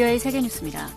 [0.00, 0.88] VOA 세계뉴스입니다.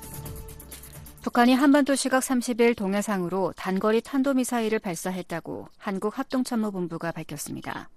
[1.23, 7.89] 북한이 한반도 시각 30일 동해상으로 단거리 탄도미사일을 발사했다고 한국합동참모본부가 밝혔습니다.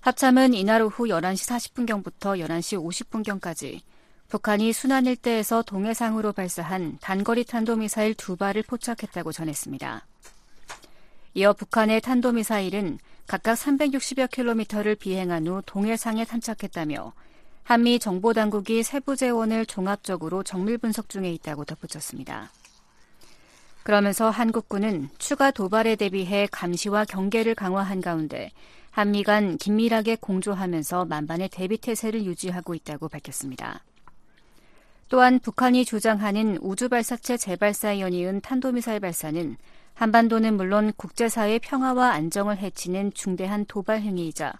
[0.00, 3.80] 합참은 이날 오후 11시 40분경부터 11시 50분경까지
[4.28, 10.06] 북한이 순안 일대에서 동해상으로 발사한 단거리 탄도미사일 두 발을 포착했다고 전했습니다.
[11.34, 17.12] 이어 북한의 탄도미사일은 각각 360여 킬로미터를 비행한 후 동해상에 탄착했다며
[17.64, 22.50] 한미 정보당국이 세부 재원을 종합적으로 정밀 분석 중에 있다고 덧붙였습니다.
[23.82, 28.50] 그러면서 한국군은 추가 도발에 대비해 감시와 경계를 강화한 가운데
[28.90, 33.82] 한미 간 긴밀하게 공조하면서 만반의 대비 태세를 유지하고 있다고 밝혔습니다.
[35.08, 39.56] 또한 북한이 주장하는 우주발사체 재발사에 연이은 탄도미사일 발사는
[39.94, 44.54] 한반도는 물론 국제사회 평화와 안정을 해치는 중대한 도발 행위이자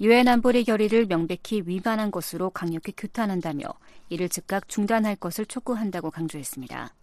[0.00, 3.64] 유엔 안보리 결의를 명백히 위반한 것으로 강력히 규탄한다며
[4.08, 6.94] 이를 즉각 중단할 것을 촉구한다고 강조했습니다.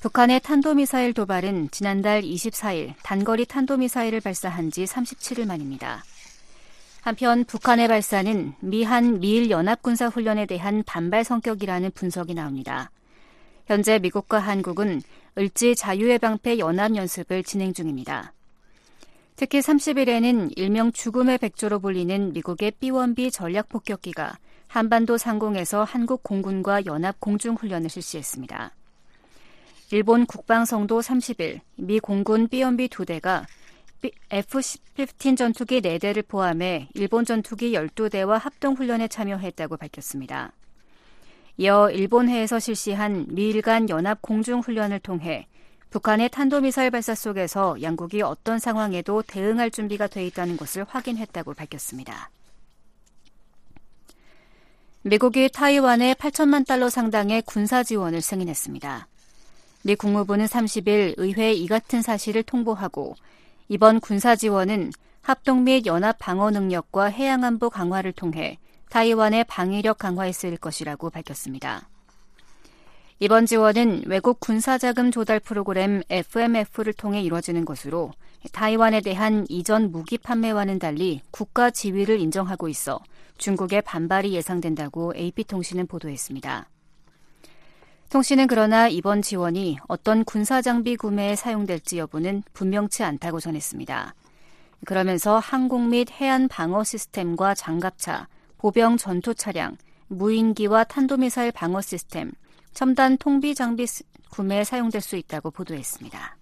[0.00, 6.04] 북한의 탄도미사일 도발은 지난달 24일 단거리 탄도미사일을 발사한 지 37일 만입니다.
[7.00, 12.90] 한편 북한의 발사는 미한 미일 연합군사 훈련에 대한 반발 성격이라는 분석이 나옵니다.
[13.66, 15.00] 현재 미국과 한국은
[15.38, 18.34] 을지 자유의 방패 연합 연습을 진행 중입니다.
[19.36, 27.18] 특히 30일에는 일명 죽음의 백조로 불리는 미국의 B-1B 전략 폭격기가 한반도 상공에서 한국 공군과 연합
[27.20, 28.72] 공중 훈련을 실시했습니다.
[29.90, 33.46] 일본 국방성도 30일 미 공군 B-1B 두 대가
[34.30, 40.52] F-15 전투기 4대를 포함해 일본 전투기 12대와 합동 훈련에 참여했다고 밝혔습니다.
[41.58, 45.46] 이어 일본해에서 실시한 미일 간 연합 공중 훈련을 통해
[45.92, 52.30] 북한의 탄도미사일 발사 속에서 양국이 어떤 상황에도 대응할 준비가 돼 있다는 것을 확인했다고 밝혔습니다.
[55.02, 59.06] 미국이 타이완에 8천만 달러 상당의 군사 지원을 승인했습니다.
[59.82, 63.14] 미 국무부는 30일 의회에 이 같은 사실을 통보하고
[63.68, 70.32] 이번 군사 지원은 합동 및 연합 방어 능력과 해양 안보 강화를 통해 타이완의 방위력 강화에
[70.32, 71.91] 쓰일 것이라고 밝혔습니다.
[73.22, 78.10] 이번 지원은 외국 군사자금 조달 프로그램 FMF를 통해 이뤄지는 것으로
[78.50, 82.98] 타이완에 대한 이전 무기 판매와는 달리 국가 지위를 인정하고 있어
[83.38, 86.68] 중국의 반발이 예상된다고 AP통신은 보도했습니다.
[88.10, 94.16] 통신은 그러나 이번 지원이 어떤 군사장비 구매에 사용될지 여부는 분명치 않다고 전했습니다.
[94.84, 98.26] 그러면서 항공 및 해안 방어 시스템과 장갑차,
[98.58, 99.76] 보병 전투 차량,
[100.08, 102.32] 무인기와 탄도미사일 방어 시스템,
[102.72, 103.86] 첨단 통비 장비
[104.30, 106.36] 구매에 사용될 수 있다고 보도했습니다.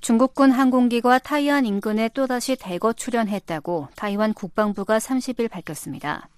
[0.00, 6.28] 중국군 항공기가 타이완 인근에 또다시 대거 출현했다고 타이완 국방부가 30일 밝혔습니다.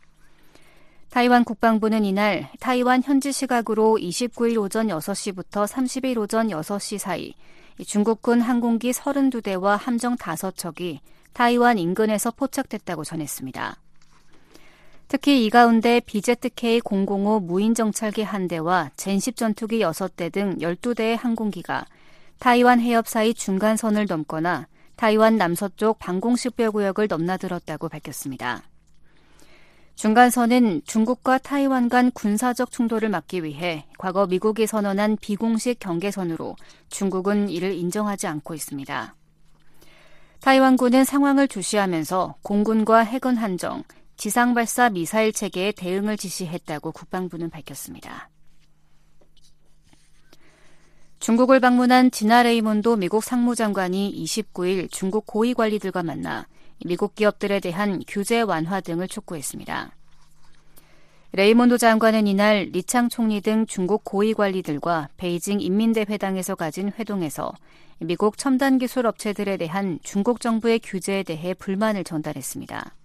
[1.10, 7.34] 타이완 국방부는 이날 타이완 현지 시각으로 29일 오전 6시부터 30일 오전 6시 사이
[7.84, 11.00] 중국군 항공기 32대와 함정 5척이
[11.32, 13.76] 타이완 인근에서 포착됐다고 전했습니다.
[15.10, 21.84] 특히 이 가운데 BZK-005 무인정찰기 한 대와 젠10 전투기 6대 등 12대의 항공기가
[22.38, 28.62] 타이완 해협 사이 중간선을 넘거나 타이완 남서쪽 방공식별 구역을 넘나들었다고 밝혔습니다.
[29.96, 36.54] 중간선은 중국과 타이완 간 군사적 충돌을 막기 위해 과거 미국이 선언한 비공식 경계선으로
[36.88, 39.16] 중국은 이를 인정하지 않고 있습니다.
[40.38, 43.82] 타이완군은 상황을 주시하면서 공군과 해군 한정,
[44.20, 48.28] 지상발사 미사일 체계에 대응을 지시했다고 국방부는 밝혔습니다.
[51.20, 56.46] 중국을 방문한 지나 레이몬도 미국 상무장관이 29일 중국 고위 관리들과 만나
[56.84, 59.90] 미국 기업들에 대한 규제 완화 등을 촉구했습니다.
[61.32, 67.54] 레이몬도 장관은 이날 리창 총리 등 중국 고위 관리들과 베이징 인민대회당에서 가진 회동에서
[68.00, 72.99] 미국 첨단 기술 업체들에 대한 중국 정부의 규제에 대해 불만을 전달했습니다.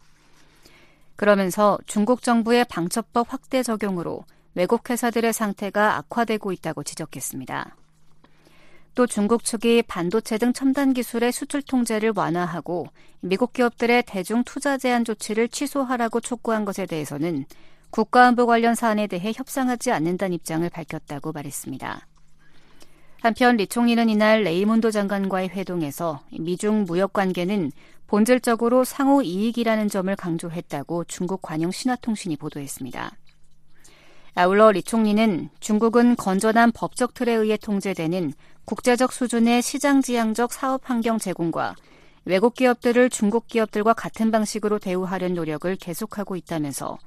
[1.16, 7.76] 그러면서 중국 정부의 방첩법 확대 적용으로 외국 회사들의 상태가 악화되고 있다고 지적했습니다.
[8.96, 12.88] 또 중국 측이 반도체 등 첨단 기술의 수출 통제를 완화하고
[13.20, 17.46] 미국 기업들의 대중 투자 제한 조치를 취소하라고 촉구한 것에 대해서는
[17.90, 22.08] 국가안보 관련 사안에 대해 협상하지 않는다는 입장을 밝혔다고 말했습니다.
[23.22, 27.72] 한편 리 총리는 이날 레이몬도 장관과의 회동에서 미중 무역 관계는
[28.08, 33.18] 본질적으로 상호 이익이라는 점을 강조했다고 중국 관영 신화통신이 보도했습니다.
[34.36, 38.34] 아울러 리 총리는 중국은 건전한 법적 틀에 의해 통제되는
[38.66, 41.76] 국제적 수준의 시장 지향적 사업 환경 제공과
[42.26, 46.98] 외국 기업들을 중국 기업들과 같은 방식으로 대우하려는 노력을 계속하고 있다면서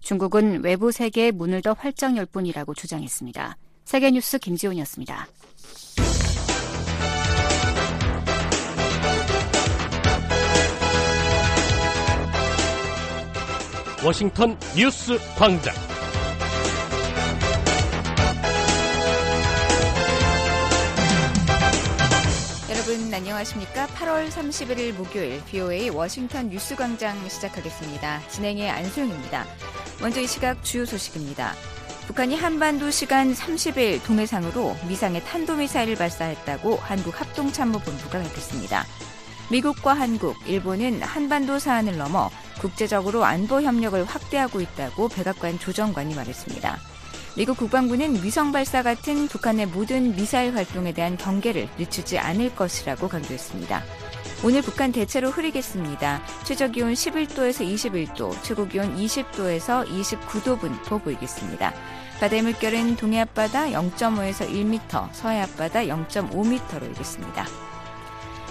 [0.00, 3.56] 중국은 외부 세계의 문을 더 활짝 열 뿐이라고 주장했습니다.
[3.84, 5.26] 세계뉴스 김지훈이었습니다.
[14.02, 15.74] 워싱턴 뉴스 광장.
[22.70, 23.88] 여러분 안녕하십니까?
[23.88, 28.26] 8월 31일 목요일 BOA 워싱턴 뉴스 광장 시작하겠습니다.
[28.28, 29.44] 진행의 안소영입니다.
[30.00, 31.52] 먼저 이 시각 주요 소식입니다.
[32.06, 38.86] 북한이 한반도 시간 30일 동해상으로 미상의 탄도미사일을 발사했다고 한국합동참모본부가 밝혔습니다.
[39.50, 42.30] 미국과 한국, 일본은 한반도 사안을 넘어
[42.60, 46.78] 국제적으로 안보 협력을 확대하고 있다고 백악관 조정관이 말했습니다.
[47.36, 53.82] 미국 국방부는 위성 발사 같은 북한의 모든 미사일 활동에 대한 경계를 늦추지 않을 것이라고 강조했습니다.
[54.44, 56.22] 오늘 북한 대체로 흐리겠습니다.
[56.44, 61.74] 최저 기온 11도에서 21도, 최고 기온 20도에서 29도 분포 보이겠습니다.
[62.20, 67.69] 바다의 물결은 동해 앞바다 0.5에서 1m, 서해 앞바다 0.5m로 일겠습니다.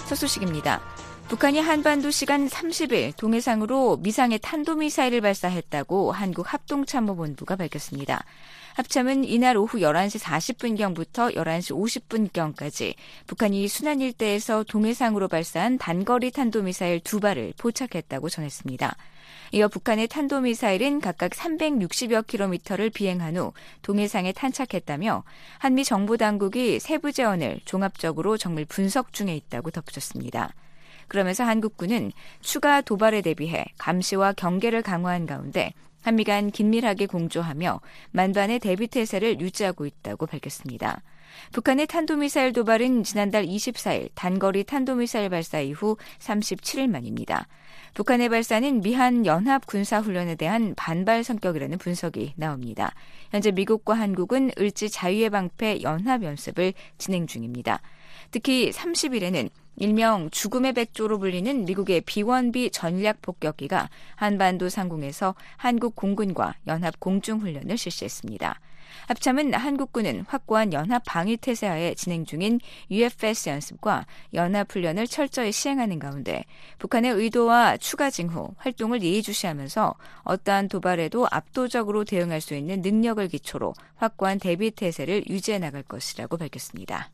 [0.10, 0.82] 첫 소식입니다.
[1.28, 8.26] 북한이 한반도 시간 30일 동해상으로 미상의 탄도미사일을 발사했다고 한국 합동참모본부가 밝혔습니다.
[8.74, 12.96] 합참은 이날 오후 11시 40분경부터 11시 50분경까지
[13.28, 18.96] 북한이 순안 일대에서 동해상으로 발사한 단거리 탄도미사일 두 발을 포착했다고 전했습니다.
[19.52, 25.24] 이어 북한의 탄도미사일은 각각 360여 킬로미터를 비행한 후 동해상에 탄착했다며
[25.58, 30.54] 한미 정보 당국이 세부 재원을 종합적으로 정밀 분석 중에 있다고 덧붙였습니다.
[31.08, 32.12] 그러면서 한국군은
[32.42, 37.82] 추가 도발에 대비해 감시와 경계를 강화한 가운데 한미 간 긴밀하게 공조하며
[38.12, 41.02] 만반의 대비 태세를 유지하고 있다고 밝혔습니다.
[41.52, 47.48] 북한의 탄도미사일 도발은 지난달 24일 단거리 탄도미사일 발사 이후 37일 만입니다.
[47.94, 52.94] 북한의 발사는 미한 연합 군사 훈련에 대한 반발 성격이라는 분석이 나옵니다.
[53.32, 57.82] 현재 미국과 한국은 을지 자유의 방패 연합 연습을 진행 중입니다.
[58.32, 67.00] 특히 30일에는 일명 죽음의 백조로 불리는 미국의 B-1B 전략 폭격기가 한반도 상공에서 한국 공군과 연합
[67.00, 68.60] 공중 훈련을 실시했습니다.
[69.10, 72.60] 합참은 한국군은 확고한 연합 방위 태세하에 진행 중인
[72.92, 76.46] UFS 연습과 연합 훈련을 철저히 시행하는 가운데
[76.78, 79.96] 북한의 의도와 추가 징후, 활동을 예의주시하면서
[80.26, 87.10] 어떠한 도발에도 압도적으로 대응할 수 있는 능력을 기초로 확고한 대비 태세를 유지해 나갈 것이라고 밝혔습니다.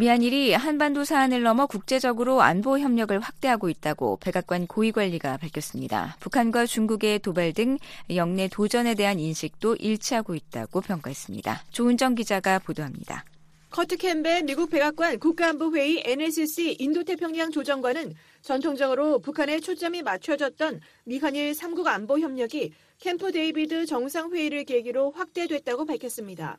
[0.00, 6.16] 미한일이 한반도 사안을 넘어 국제적으로 안보 협력을 확대하고 있다고 백악관 고위관리가 밝혔습니다.
[6.20, 7.76] 북한과 중국의 도발 등
[8.08, 11.64] 역내 도전에 대한 인식도 일치하고 있다고 평가했습니다.
[11.70, 13.26] 조은정 기자가 보도합니다.
[13.68, 22.18] 커트 캠벨 미국 백악관 국가안보회의 NSC 인도태평양 조정관은 전통적으로 북한에 초점이 맞춰졌던 미한일 3국 안보
[22.18, 26.56] 협력이 캠프 데이비드 정상회의를 계기로 확대됐다고 밝혔습니다.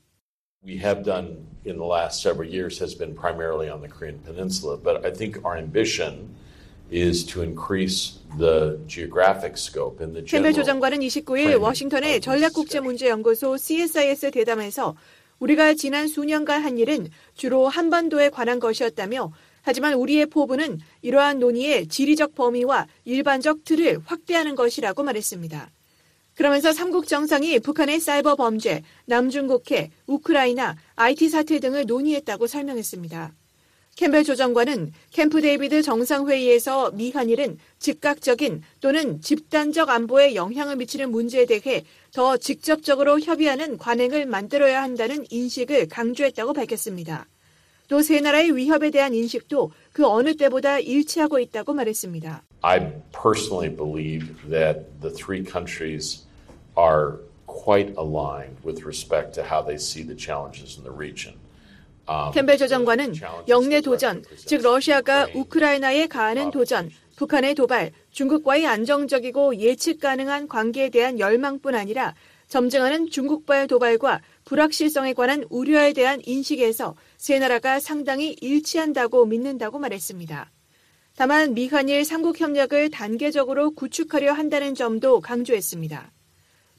[0.63, 4.77] We have done in the last several years has been primarily on the Korean Peninsula.
[4.77, 6.35] But I think our ambition
[6.91, 14.95] is to increase the geographic scope and the 캠벨 조장관은 29일 워싱턴의 전략국제문제연구소 CSIS 대담에서
[15.39, 19.31] 우리가 지난 수년간 한 일은 주로 한반도에 관한 것이었다며
[19.63, 25.71] 하지만 우리의 포부는 이러한 논의의 지리적 범위와 일반적 틀을 확대하는 것이라고 말했습니다.
[26.35, 33.33] 그러면서 삼국 정상이 북한의 사이버 범죄, 남중국해, 우크라이나, IT 사태 등을 논의했다고 설명했습니다.
[33.97, 41.83] 캠벨 조정관은 캠프 데이비드 정상회의에서 미한일은 즉각적인 또는 집단적 안보에 영향을 미치는 문제에 대해
[42.13, 47.27] 더 직접적으로 협의하는 관행을 만들어야 한다는 인식을 강조했다고 밝혔습니다.
[47.91, 52.41] 또 세 나라의 위협에 대한 인식도 그 어느 때보다 일치하고 있다고 말했습니다.
[52.61, 52.79] I
[53.11, 56.23] personally believe that the three countries
[56.79, 57.17] are
[57.47, 61.35] quite aligned with respect to how they see the challenges in the region.
[62.33, 63.13] 캠벨 조정관은
[63.49, 71.19] 영내 도전, 즉 러시아가 우크라이나에 가하는 도전, 북한의 도발, 중국과의 안정적이고 예측 가능한 관계에 대한
[71.19, 72.15] 열망뿐 아니라
[72.47, 80.51] 점증하는 중국발 도발과 불확실성에 관한 우려에 대한 인식에서 세 나라가 상당히 일치한다고 믿는다고 말했습니다.
[81.15, 86.11] 다만 미한일 삼국 협력을 단계적으로 구축하려 한다는 점도 강조했습니다.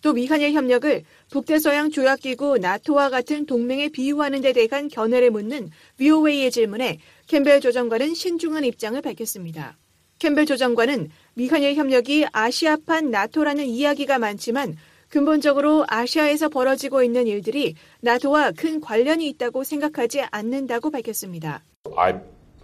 [0.01, 6.99] 또 미한일 협력을 북대서양 조약기구 나토와 같은 동맹에 비유하는 데 대한 견해를 묻는 VOA의 질문에
[7.29, 9.79] 캠벨 조정관은 신중한 입장을 밝혔습니다.
[10.19, 14.77] 캠벨 조정관은 미한일 협력이 아시아판 나토라는 이야기가 많지만
[15.13, 21.63] 근본적으로 아시아에서 벌어지고 있는 일들이 나토와 큰 관련이 있다고 생각하지 않는다고 밝혔습니다.
[21.95, 22.15] I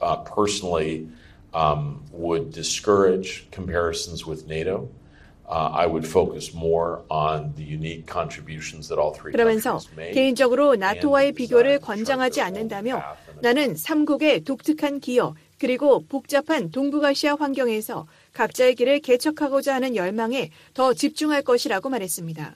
[0.01, 1.07] uh, personally
[1.55, 4.89] um, would discourage comparisons with NATO.
[5.47, 9.79] Uh, I would focus more on the unique contributions that all three 그러면서.
[10.15, 13.03] 개인적으로 나토와의 비교를 권장하지 않는다며
[13.43, 18.07] 나는 삼국의 독특한 기여 그리고 복잡한 동북아시아 환경에서
[18.39, 22.55] 각자의 길을 개척하고자 하는 열망에 더 집중할 것이라고 말했습니다.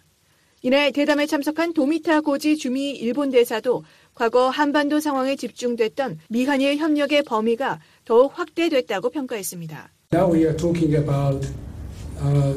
[0.62, 3.82] 이날 대담에 참석한 도미타 고지 주미 일본 대사도
[4.14, 9.90] 과거 한반도 상황에 집중됐던 미한일 협력의 범위가 더욱 확대됐다고 평가했습니다.
[10.12, 11.44] Now we are talking about
[12.22, 12.54] uh,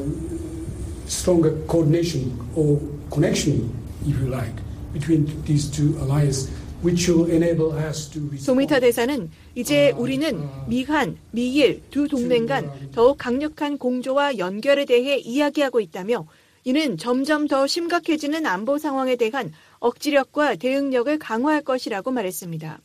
[1.08, 2.78] stronger coordination or
[3.10, 3.68] connection,
[4.06, 4.54] if you like,
[4.92, 6.48] between these two alliances,
[6.82, 8.46] which will enable us to respond.
[8.46, 15.80] 도미타 대사는 이제 우리는 미한, 미일 두 동맹 간 더욱 강력한 공조와 연결에 대해 이야기하고
[15.80, 16.26] 있다며
[16.64, 22.80] 이는 점점 더 심각해지는 안보 상황에 대한 억지력과 대응력을 강화할 것이라고 말했습니다.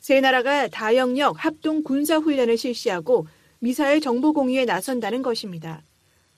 [0.00, 3.26] 세 나라가 다영역 합동 군사 훈련을 실시하고
[3.58, 5.82] 미사일 정보 공유에 나선다는 것입니다.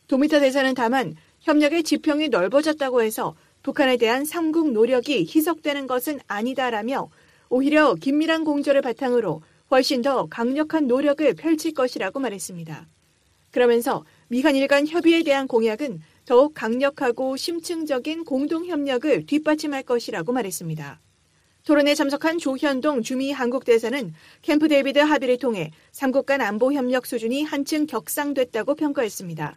[0.09, 7.09] 도미타 대사는 다만 협력의 지평이 넓어졌다고 해서 북한에 대한 삼국 노력이 희석되는 것은 아니다라며
[7.49, 9.41] 오히려 긴밀한 공조를 바탕으로
[9.71, 12.87] 훨씬 더 강력한 노력을 펼칠 것이라고 말했습니다.
[13.51, 21.01] 그러면서 미한일 간 협의에 대한 공약은 더욱 강력하고 심층적인 공동 협력을 뒷받침할 것이라고 말했습니다.
[21.65, 27.45] 토론에 참석한 조현동 주미 한국 대사는 캠프 데이비드 합의를 통해 삼국 간 안보 협력 수준이
[27.45, 29.57] 한층 격상됐다고 평가했습니다.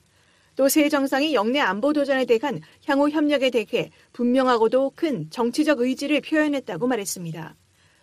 [0.58, 6.88] 또 세 정상이 역내 안보 도전에 대한 향후 협력에 대해 분명하고도 큰 정치적 의지를 표현했다고
[6.88, 7.56] 말했습니다.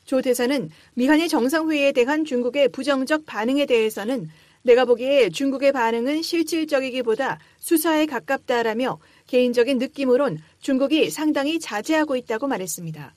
[0.05, 4.29] 조 대사는 미한일 정상회의에 대한 중국의 부정적 반응에 대해서는
[4.63, 13.15] 내가 보기에 중국의 반응은 실질적이기보다 수사에 가깝다라며 개인적인 느낌으론 중국이 상당히 자제하고 있다고 말했습니다.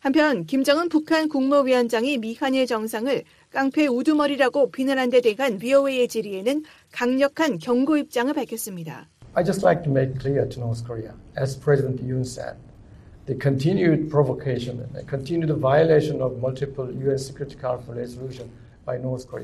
[0.00, 6.62] 한편 김정은 북한 국무위원장이 미한일 정상을 깡패 우두머리라고 비난한 데 대한 VOA의 질의에는
[6.92, 9.08] 강력한 경고 입장을 밝혔습니다.
[9.34, 12.54] I just like to make clear to North Korea, as President Yoon said,
[13.26, 18.46] the continued provocation and the continued violation of multiple UN Security Council Korea.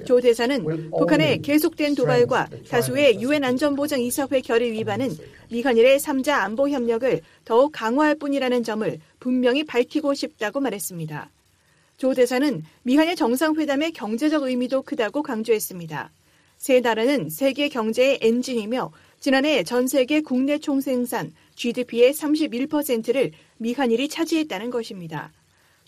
[0.06, 5.10] 조 대사는 will 북한의 계속된 도발과 다수의 유엔 안전보장이사회 결의 위반은
[5.50, 11.30] 미한일의 3자 안보 협력을 더욱 강화할 뿐이라는 점을 분명히 밝히고 싶다고 말했습니다.
[11.96, 16.10] 조 대사는 미한일 정상회담의 경제적 의미도 크다고 강조했습니다.
[16.56, 25.32] 세 나라는 세계 경제의 엔진이며 지난해 전 세계 국내 총생산 GDP의 31%를 미한일이 차지했다는 것입니다.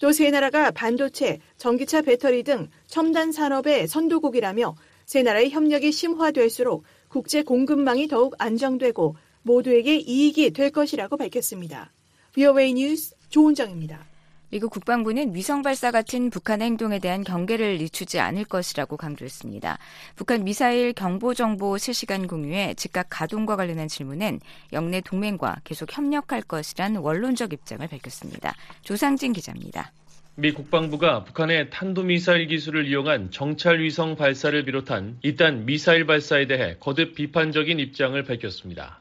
[0.00, 4.76] 또 세 나라가 반도체, 전기차 배터리 등 첨단 산업의 선도국이라며
[5.06, 11.92] 세 나라의 협력이 심화될수록 국제 공급망이 더욱 안정되고 모두에게 이익이 될 것이라고 밝혔습니다.
[12.34, 14.15] VOA 뉴스 조은정입니다.
[14.48, 19.78] 미국 국방부는 위성 발사 같은 북한의 행동에 대한 경계를 늦추지 않을 것이라고 강조했습니다.
[20.14, 24.40] 북한 미사일 경보 정보 실시간 공유에 즉각 가동과 관련한 질문엔
[24.72, 28.54] 영내 동맹과 계속 협력할 것이란 원론적 입장을 밝혔습니다.
[28.82, 29.90] 조상진 기자입니다.
[30.36, 37.14] 미 국방부가 북한의 탄도미사일 기술을 이용한 정찰 위성 발사를 비롯한 이딴 미사일 발사에 대해 거듭
[37.14, 39.00] 비판적인 입장을 밝혔습니다.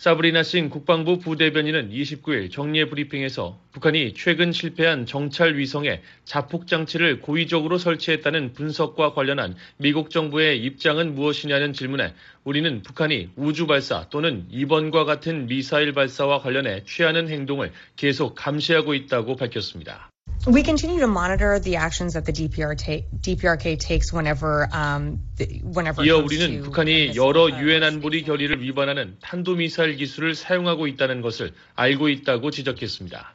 [0.00, 7.76] 사브리나 싱 국방부 부대변인은 29일 정례 브리핑에서 북한이 최근 실패한 정찰 위성에 자폭 장치를 고의적으로
[7.76, 12.14] 설치했다는 분석과 관련한 미국 정부의 입장은 무엇이냐는 질문에
[12.44, 19.36] 우리는 북한이 우주 발사 또는 이번과 같은 미사일 발사와 관련해 취하는 행동을 계속 감시하고 있다고
[19.36, 20.08] 밝혔습니다.
[20.46, 25.60] We continue to monitor the actions that the DPR ta- DPRK takes whenever, um, the,
[25.62, 26.02] whenever.
[26.02, 32.50] 이어 우리는 북한이 여러 유엔 안보리 결의를 위반하는 탄도미사일 기술을 사용하고 있다는 것을 알고 있다고
[32.50, 33.34] 지적했습니다.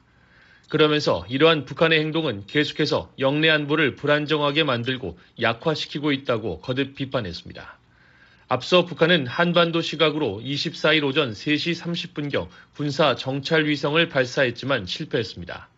[0.70, 7.78] 그러면서 이러한 북한의 행동은 계속해서 영내 안보를 불안정하게 만들고 약화시키고 있다고 거듭 비판했습니다.
[8.48, 15.70] 앞서 북한은 한반도 시각으로 24일 오전 3시 30분경 군사 정찰 위성을 발사했지만 실패했습니다.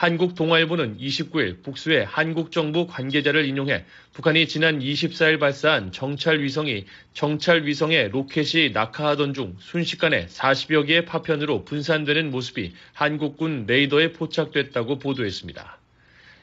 [0.00, 7.66] 한국 동아일보는 29일 복수의 한국 정부 관계자를 인용해 북한이 지난 24일 발사한 정찰 위성이 정찰
[7.66, 15.78] 위성에 로켓이 낙하하던 중 순식간에 40여 개의 파편으로 분산되는 모습이 한국군 레이더에 포착됐다고 보도했습니다.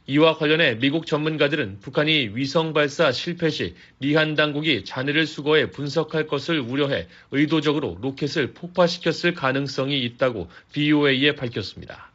[0.05, 6.59] 이와 관련해 미국 전문가들은 북한이 위성 발사 실패 시 미한 당국이 잔해를 수거해 분석할 것을
[6.59, 12.06] 우려해 의도적으로 로켓을 폭파시켰을 가능성이 있다고 VOA에 밝혔습니다.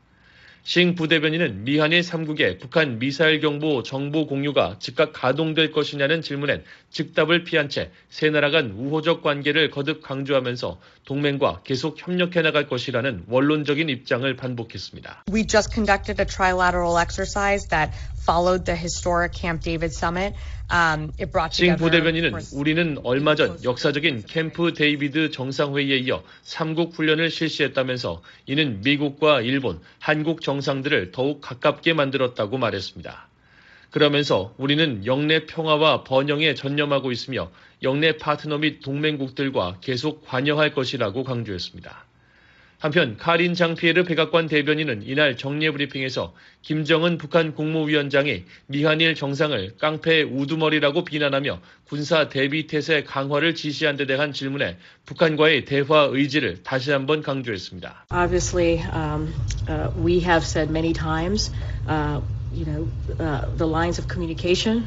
[0.65, 7.69] 싱 부대변인은 미한일 3국의 북한 미사일 경보 정보 공유가 즉각 가동될 것이냐는 질문엔 즉답을 피한
[7.69, 14.37] 채 세 나라 간 우호적 관계를 거듭 강조하면서 동맹과 계속 협력해 나갈 것이라는 원론적인 입장을
[14.37, 15.25] 반복했습니다.
[15.33, 17.91] We just conducted a trilateral exercise that
[18.23, 20.37] followed the historic Camp David summit.
[20.71, 21.13] Um,
[21.51, 29.43] 싱 부대변인은 우리는 얼마 전 역사적인 캠프 데이비드 정상회의에 이어 3국 훈련을 실시했다면서 이는 미국과
[29.43, 33.29] 일본, 한국 정상들을 더욱 가깝게 만들었다고 말했습니다.
[33.91, 37.51] 그러면서 우리는 영내 평화와 번영에 전념하고 있으며
[37.83, 42.12] 영내 파트너 및 동맹국들과 계속 관여할 것이라고 강조했습니다.
[42.83, 51.05] 한편 카린 장피에르 백악관 대변인은 이날 정례 브리핑에서 김정은 북한 국무위원장이 미한일 정상을 깡패 우두머리라고
[51.05, 58.07] 비난하며 군사 대비 태세 강화를 지시한 데 대한 질문에 북한과의 대화 의지를 다시 한번 강조했습니다.
[58.11, 59.33] Obviously, um,
[59.69, 61.53] uh, we have said many times.
[61.87, 62.21] Uh,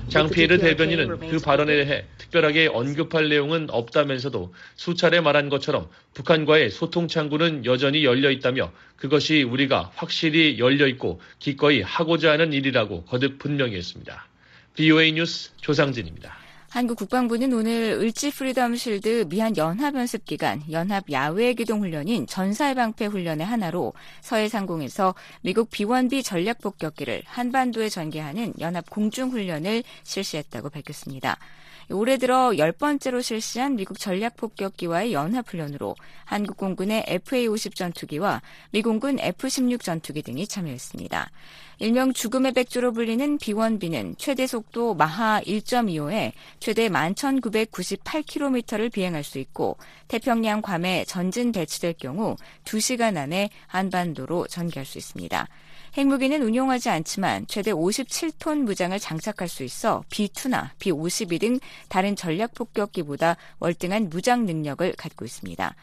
[0.10, 7.66] 장피에르 대변인은 그 발언에 대해 특별하게 언급할 내용은 없다면서도 수차례 말한 것처럼 북한과의 소통 창구는
[7.66, 14.28] 여전히 열려 있다며 그것이 우리가 확실히 열려 있고 기꺼이 하고자 하는 일이라고 거듭 분명히 했습니다.
[14.76, 16.45] VOA 뉴스 조상진입니다.
[16.76, 22.76] 한국 국방부는 오늘 을지 프리덤 실드 미한 연합 연습 기간 연합 야외 기동 훈련인 전사의
[22.76, 30.70] 방패 훈련의 하나로 서해 상공에서 미국 B1B 전략 폭격기를 한반도에 전개하는 연합 공중 훈련을 실시했다고
[30.70, 31.38] 밝혔습니다.
[31.92, 39.82] 올해 들어 10번째로 실시한 미국 전략 폭격기와의 연합 훈련으로 한국 공군의 FA-50 전투기와 미공군 F-16
[39.82, 41.30] 전투기 등이 참여했습니다.
[41.80, 49.78] 일명 죽음의 백조로 불리는 B-1B는 최대 속도 마하 1.25에 최대 11,998km를 비행할 수 있고
[50.08, 55.48] 태평양 괌에 전진 배치될 경우 2시간 안에 한반도로 전개할 수 있습니다.
[55.98, 63.38] 핵무기는 운용하지 않지만 최대 57톤 무장을 장착할 수 있어 B2나 B52 등 다른 전략 폭격기보다
[63.60, 65.76] 월등한 무장 능력을 갖고 있습니다.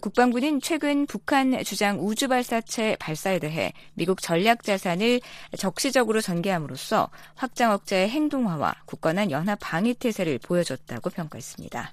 [0.00, 5.20] 국방부는 최근 북한 주장 우주 발사체 발사에 대해 미국 전략 자산을
[5.58, 11.92] 적시적으로 전개함으로써 확장 억제의 행동화와 굳건한 연합 방위 태세를 보여줬다고 평가했습니다.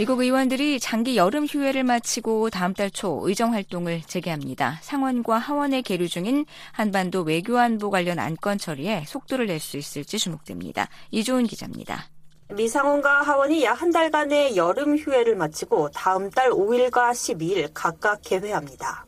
[0.00, 4.78] 미국 의원들이 장기 여름 휴회를 마치고 다음 달 초 의정 활동을 재개합니다.
[4.80, 10.88] 상원과 하원에 계류 중인 한반도 외교안보 관련 안건 처리에 속도를 낼 수 있을지 주목됩니다.
[11.10, 12.08] 이조은 기자입니다.
[12.48, 19.04] 미 상원과 하원이 약 한 달간의 여름 휴회를 마치고 다음 달 5일과 12일 각각 개회합니다.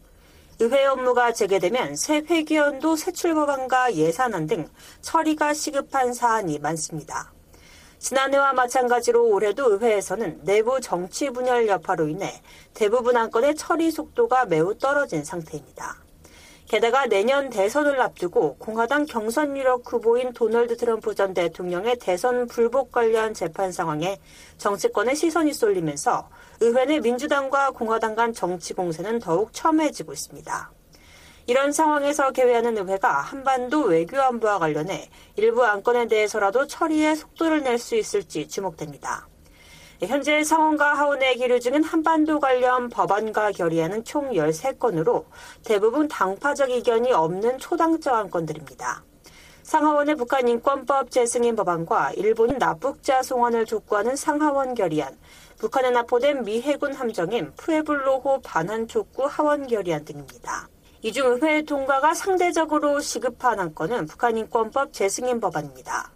[0.61, 4.69] 의회 업무가 재개되면 새 회기연도 세출법안과 예산안 등
[5.01, 7.33] 처리가 시급한 사안이 많습니다.
[8.03, 12.43] 지난해와 마찬가지로 올해도 의회에서는 내부 정치 분열 여파로 인해
[12.75, 15.99] 대부분 안건의 처리 속도가 매우 떨어진 상태입니다.
[16.67, 23.35] 게다가 내년 대선을 앞두고 공화당 경선 유력 후보인 도널드 트럼프 전 대통령의 대선 불복 관련
[23.35, 24.19] 재판 상황에
[24.59, 30.73] 정치권의 시선이 쏠리면서 의회 내 민주당과 공화당 간 정치 공세는 더욱 첨예해지고 있습니다.
[31.47, 37.97] 이런 상황에서 개회하는 의회가 한반도 외교 안보와 관련해 일부 안건에 대해서라도 처리에 속도를 낼 수
[37.97, 39.27] 있을지 주목됩니다.
[40.03, 45.25] 현재 상원과 하원에 계류 중인 한반도 관련 법안과 결의안은 총 13건으로
[45.65, 49.05] 대부분 당파적 이견이 없는 초당적 안건들입니다.
[49.63, 55.17] 상하원의 북한 인권법 재승인 법안과 일본인 납북자 송환을 촉구하는 상하원 결의안,
[55.59, 60.69] 북한에 납포된 미 해군 함정인 푸에블로호 반환 촉구 하원 결의안 등입니다.
[61.05, 66.13] 이중 의회 통과가 상대적으로 시급한 안건은 북한인권법 재승인 법안입니다.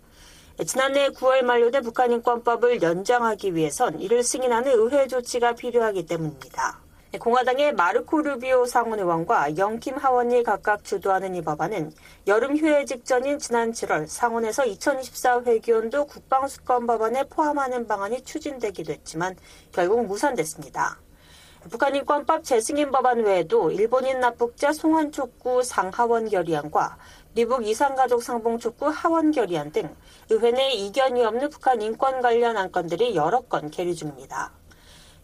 [0.65, 6.79] 지난해 9월 만료된 북한인권법을 연장하기 위해선 이를 승인하는 의회 조치가 필요하기 때문입니다.
[7.19, 11.91] 공화당의 마르코 루비오 상원의원과 영킴 하원이 각각 주도하는 이 법안은
[12.29, 19.35] 여름 휴회 직전인 지난 7월 상원에서 2024 회기연도 국방수권 법안에 포함하는 방안이 추진되기도 했지만
[19.73, 21.01] 결국 무산됐습니다.
[21.69, 26.97] 북한 인권법 재승인 법안 외에도 일본인 납북자 송환 촉구 상하원 결의안과
[27.35, 29.95] 미국 이산가족 상봉 촉구 하원 결의안 등
[30.31, 34.53] 의회 내 이견이 없는 북한 인권 관련 안건들이 여러 건 계류 중입니다.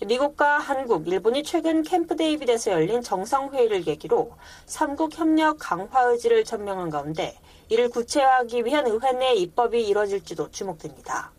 [0.05, 4.33] 미국과 한국, 일본이 최근 캠프 데이비드에서 열린 정상회의를 계기로
[4.67, 11.31] 삼국 협력 강화 의지를 천명한 가운데 이를 구체화하기 위한 의회 내 입법이 이뤄질지도 주목됩니다.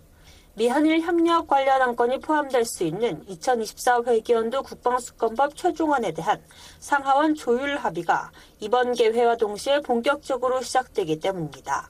[0.55, 6.43] 미한일 협력 관련 안건이 포함될 수 있는 2024 회기연도 국방수권법 최종안에 대한
[6.77, 11.89] 상하원 조율 합의가 이번 개회와 동시에 본격적으로 시작되기 때문입니다.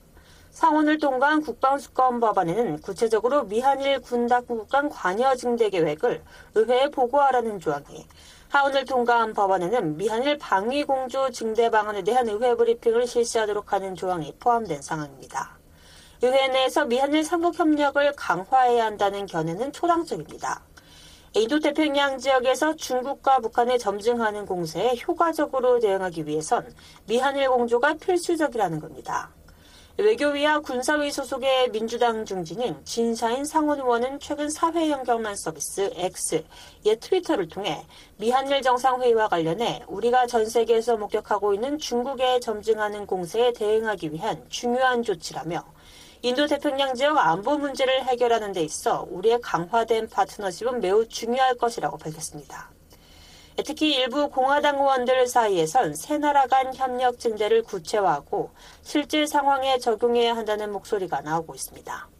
[0.51, 6.23] 상원을 통과한 국방수권 법안에는 구체적으로 미한일 군당국 간 관여 증대 계획을
[6.55, 8.07] 의회에 보고하라는 조항이
[8.47, 15.62] 하원을 통과한 법안에는 미한일 방위공조 증대 방안에 대한 의회 브리핑을 실시하도록 하는 조항이 포함된 상황입니다.
[16.31, 20.63] 내에서 미한일 삼국 협력을 강화해야 한다는 견해는 초당적입니다.
[21.33, 26.73] 인도태평양 지역에서 중국과 북한을 점증하는 공세에 효과적으로 대응하기 위해선
[27.07, 29.31] 미한일 공조가 필수적이라는 겁니다.
[29.97, 36.45] 외교위와 군사위 소속의 민주당 중진인 진샤인 상원 의원은 최근 사회 연결만 서비스 X,
[36.85, 37.85] 옛 트위터를 통해
[38.17, 45.63] 미한일 정상회의와 관련해 우리가 전 세계에서 목격하고 있는 중국에 점증하는 공세에 대응하기 위한 중요한 조치라며
[46.25, 52.71] 인도 태평양 지역 안보 문제를 해결하는 데 있어 우리의 강화된 파트너십은 매우 중요할 것이라고 밝혔습니다.
[53.65, 58.51] 특히 일부 공화당 의원들 사이에선 세 나라 간 협력 증대를 구체화하고
[58.83, 62.12] 실제 상황에 적용해야 한다는 목소리가 나오고 있습니다.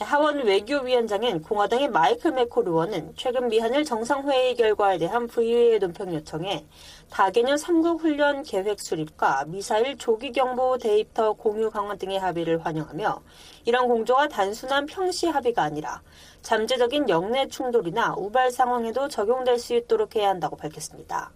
[0.00, 6.66] 하원 외교위원장인 공화당의 마이클 맥콜 의원은 최근 미한일 정상회의 결과에 대한 VOA의 논평 요청에
[7.10, 13.22] 다개년 3국 훈련 계획 수립과 미사일 조기 경보 데이터 공유 강화 등의 합의를 환영하며
[13.66, 16.00] 이런 공조가 단순한 평시 합의가 아니라
[16.40, 21.30] 잠재적인 영내 충돌이나 우발 상황에도 적용될 수 있도록 해야 한다고 밝혔습니다.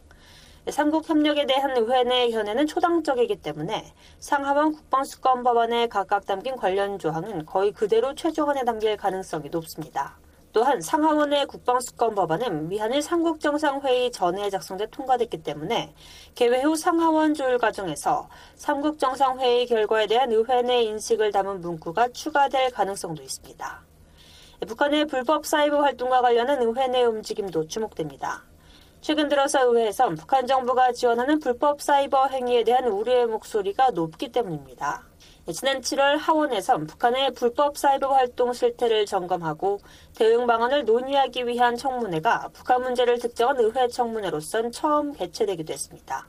[0.70, 7.44] 삼국 협력에 대한 의회 내 견해는 초당적이기 때문에 상하원 국방수권 법안에 각각 담긴 관련 조항은
[7.44, 10.16] 거의 그대로 최종안에 담길 가능성이 높습니다.
[10.54, 15.92] 또한 상하원의 국방수권 법안은 미한일 삼국정상회의 전에 작성돼 통과됐기 때문에
[16.34, 23.22] 개회 후 상하원 조율 과정에서 삼국정상회의 결과에 대한 의회 내 인식을 담은 문구가 추가될 가능성도
[23.22, 23.82] 있습니다.
[24.66, 28.44] 북한의 불법 사이버 활동과 관련한 의회 내 움직임도 주목됩니다.
[29.04, 35.02] 최근 들어서 의회에선 북한 정부가 지원하는 불법 사이버 행위에 대한 우려의 목소리가 높기 때문입니다.
[35.52, 39.80] 지난 7월 하원에선 북한의 불법 사이버 활동 실태를 점검하고
[40.16, 46.26] 대응 방안을 논의하기 위한 청문회가 북한 문제를 특정한 의회 청문회로선 처음 개최되기도 했습니다.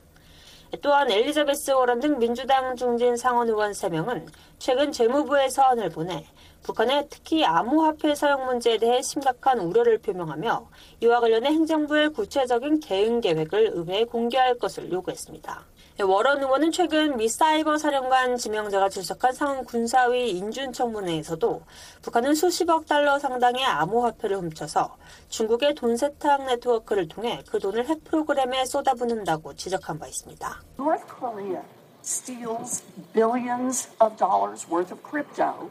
[0.81, 4.27] 또한 엘리자베스 워런 등 민주당 중진 상원 의원 3명은
[4.59, 6.25] 최근 재무부에 서한을 보내
[6.65, 10.67] 북한의 특히 암호화폐 사용 문제에 대해 심각한 우려를 표명하며
[11.01, 15.63] 이와 관련해 행정부의 구체적인 대응 계획을 의회에 공개할 것을 요구했습니다.
[16.03, 21.61] 워런 의원은 최근 미 사이버 사령관 지명자가 출석한 상원 군사위 인준청문회에서도
[22.01, 24.97] 북한은 수십억 달러 상당의 암호화폐를 훔쳐서
[25.29, 30.63] 중국의 돈 세탁 네트워크를 통해 그 돈을 핵 프로그램에 쏟아붓는다고 지적한 바 있습니다.
[30.79, 31.61] North Korea
[32.03, 35.69] steals billions of dollars worth of crypto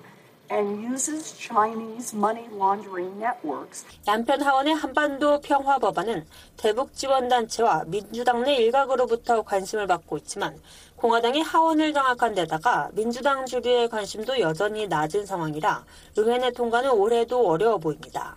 [4.05, 6.27] 남편 하원의 한반도 평화 법안은
[6.57, 10.61] 대북 지원 단체와 민주당 내 일각으로부터 관심을 받고 있지만
[10.97, 15.85] 공화당이 하원을 장악한 데다가 민주당 주류의 관심도 여전히 낮은 상황이라
[16.17, 18.37] 의회 내 통과는 올해도 어려워 보입니다.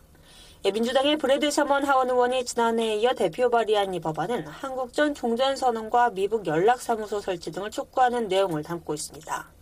[0.65, 6.11] 예, 민주당의 브래드 셔먼 하원 의원이 지난해에 이어 대표 발의한 이 법안은 한국 전 종전선언과
[6.11, 9.56] 미북 연락사무소 설치 등을 촉구하는 내용을 담고 있습니다.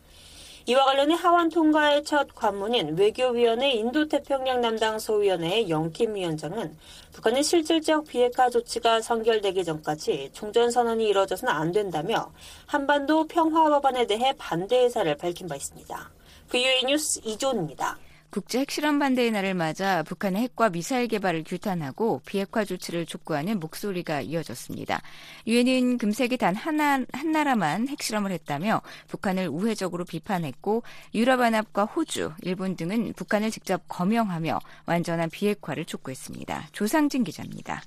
[0.68, 6.76] 이와 관련해 하원 통과의 첫 관문인 외교위원회 인도태평양 담당 소위원회의 영킴 위원장은
[7.14, 12.32] 북한의 실질적 비핵화 조치가 선결되기 전까지 종전선언이 이뤄져서는 안 된다며
[12.66, 16.10] 한반도 평화법안에 대해 반대 의사를 밝힌 바 있습니다.
[16.50, 18.00] VOA 뉴스 이존입니다.
[18.36, 25.02] 국제 핵실험 반대의 날을 맞아 북한의 핵과 미사일 개발을 규탄하고 비핵화 조치를 촉구하는 목소리가 이어졌습니다.
[25.48, 33.14] 유엔은 금세기 단 하나, 한 나라만 핵실험을 했다며 북한을 우회적으로 비판했고 유럽연합과 호주, 일본 등은
[33.14, 36.68] 북한을 직접 거명하며 완전한 비핵화를 촉구했습니다.
[36.74, 37.84] 조상진 기자입니다.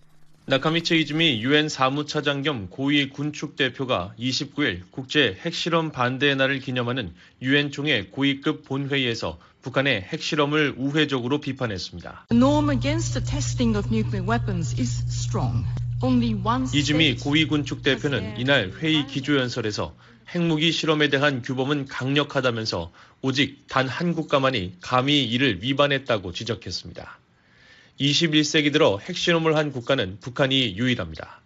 [0.46, 7.70] 나카미츠 이즈미 유엔 사무차장 겸 고위 군축 대표가 29일 국제 핵실험 반대의 날을 기념하는 유엔
[7.70, 12.26] 총회 고위급 본회의에서 북한의 핵실험을 우회적으로 비판했습니다.
[16.74, 19.94] 이즈미 고위 군축 대표는 이날 회의 기조연설에서
[20.34, 22.92] 핵무기 실험에 대한 규범은 강력하다면서
[23.22, 27.18] 오직 단 한 국가만이 감히 이를 위반했다고 지적했습니다.
[27.98, 31.40] 21세기 들어 핵실험을 한 국가는 북한이 유일합니다.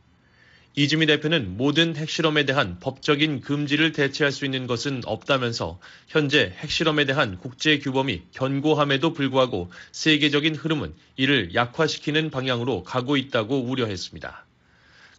[0.75, 7.37] 이즈미 대표는 모든 핵실험에 대한 법적인 금지를 대체할 수 있는 것은 없다면서 현재 핵실험에 대한
[7.37, 14.47] 국제 규범이 견고함에도 불구하고 세계적인 흐름은 이를 약화시키는 방향으로 가고 있다고 우려했습니다.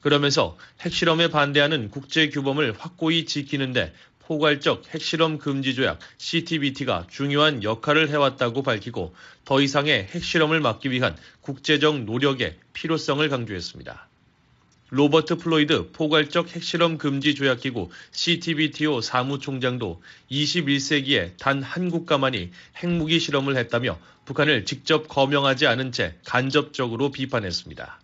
[0.01, 8.63] 그러면서 핵실험에 반대하는 국제 규범을 확고히 지키는데 포괄적 핵실험 금지 조약 CTBT가 중요한 역할을 해왔다고
[8.63, 9.13] 밝히고
[9.45, 14.07] 더 이상의 핵실험을 막기 위한 국제적 노력의 필요성을 강조했습니다.
[14.93, 23.97] 로버트 플로이드 포괄적 핵실험 금지 조약기구 CTBTO 사무총장도 21세기에 단 한 국가만이 핵무기 실험을 했다며
[24.25, 27.99] 북한을 직접 거명하지 않은 채 간접적으로 비판했습니다.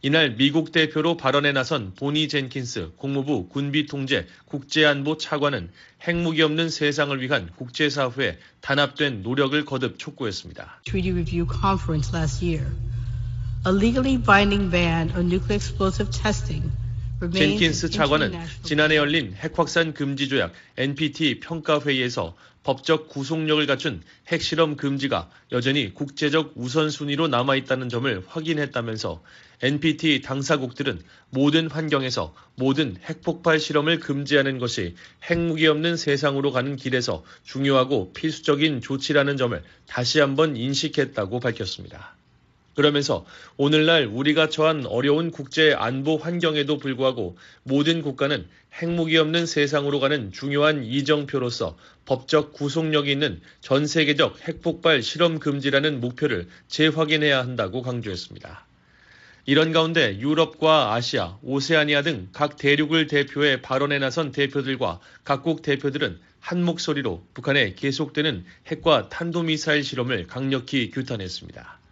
[0.00, 5.70] 이날 미국 대표로 발언에 나선 보니 젠킨스 국무부 군비통제 국제안보 차관은
[6.08, 10.80] 핵무기 없는 세상을 위한 국제사회에 단합된 노력을 거듭 촉구했습니다.
[13.66, 16.70] A legally binding ban on nuclear explosive testing
[17.32, 25.30] 젠킨스 차관은 지난해 열린 핵확산 금지 조약 NPT 평가 회의에서 법적 구속력을 갖춘 핵실험 금지가
[25.50, 29.22] 여전히 국제적 우선순위로 남아 있다는 점을 확인했다면서
[29.62, 31.00] NPT 당사국들은
[31.30, 34.94] 모든 환경에서 모든 핵폭발 실험을 금지하는 것이
[35.28, 42.16] 핵무기 없는 세상으로 가는 길에서 중요하고 필수적인 조치라는 점을 다시 한번 인식했다고 밝혔습니다.
[42.76, 43.24] 그러면서
[43.56, 50.84] 오늘날 우리가 처한 어려운 국제 안보 환경에도 불구하고 모든 국가는 핵무기 없는 세상으로 가는 중요한
[50.84, 58.66] 이정표로서 법적 구속력이 있는 전 세계적 핵폭발 실험 금지라는 목표를 재확인해야 한다고 강조했습니다.
[59.46, 66.62] 이런 가운데 유럽과 아시아, 오세아니아 등 각 대륙을 대표해 발언에 나선 대표들과 각국 대표들은 한
[66.62, 71.85] 목소리로 북한의 계속되는 핵과 탄도미사일 실험을 강력히 규탄했습니다.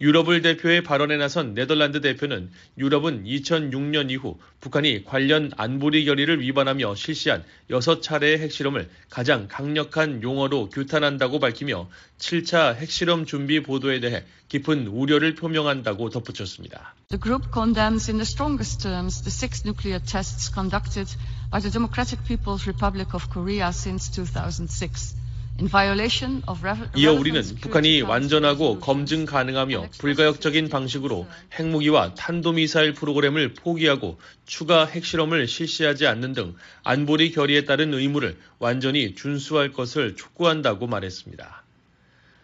[0.00, 7.44] 유럽을 대표해 발언에 나선 네덜란드 대표는 유럽은 2006년 이후 북한이 관련 안보리 결의를 위반하며 실시한
[7.70, 16.08] 6차례의 핵실험을 가장 강력한 용어로 규탄한다고 밝히며 7차 핵실험 준비 보도에 대해 깊은 우려를 표명한다고
[16.08, 16.94] 덧붙였습니다.
[17.08, 21.14] The group condemns in the strongest terms the six nuclear tests conducted
[21.50, 25.19] by the Democratic People's Republic of Korea since 2006.
[26.96, 36.06] 이어 우리는 북한이 완전하고 검증 가능하며 불가역적인 방식으로 핵무기와 탄도미사일 프로그램을 포기하고 추가 핵실험을 실시하지
[36.06, 41.64] 않는 등 안보리 결의에 따른 의무를 완전히 준수할 것을 촉구한다고 말했습니다.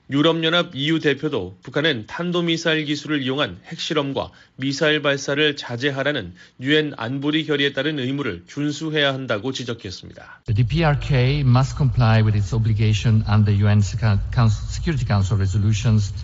[0.08, 7.98] 유럽연합 EU 대표도 북한은 탄도미사일 기술을 이용한 핵실험과 미사일 발사를 자제하라는 유엔 안보리 결의에 따른
[7.98, 10.42] 의무를 준수해야 한다고 지적했습니다.
[10.46, 16.14] The DPRK must comply with its obligation under UN Security Council resolutions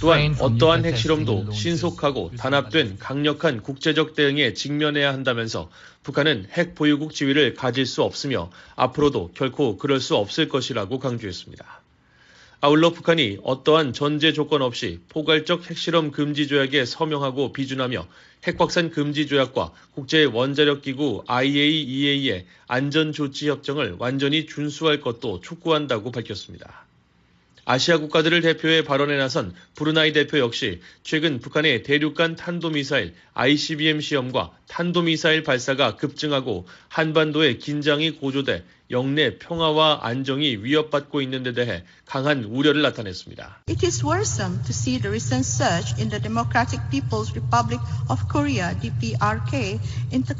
[0.00, 5.68] 또한 어떠한 핵실험도 신속하고 단합된 강력한 국제적 대응에 직면해야 한다면서
[6.02, 11.75] 북한은 핵 보유국 지위를 가질 수 없으며 앞으로도 결코 그럴 수 없을 것이라고 강조했습니다.
[12.62, 18.06] 아울러 북한이 어떠한 전제 조건 없이 포괄적 핵실험 금지 조약에 서명하고 비준하며
[18.44, 26.86] 핵확산 금지 조약과 국제 원자력 기구 IAEA의 안전 조치 협정을 완전히 준수할 것도 촉구한다고 밝혔습니다.
[27.66, 35.42] 아시아 국가들을 대표해 발언에 나선 브루나이 대표 역시 최근 북한의 대륙간 탄도미사일 ICBM 시험과 탄도미사일
[35.42, 43.62] 발사가 급증하고 한반도의 긴장이 고조돼 영내 평화와 안정이 위협받고 있는 데 대해 강한 우려를 나타냈습니다.
[43.68, 48.76] It is worrisome to see the recent surge in the Democratic People's Republic of Korea
[48.80, 49.80] (DPRK)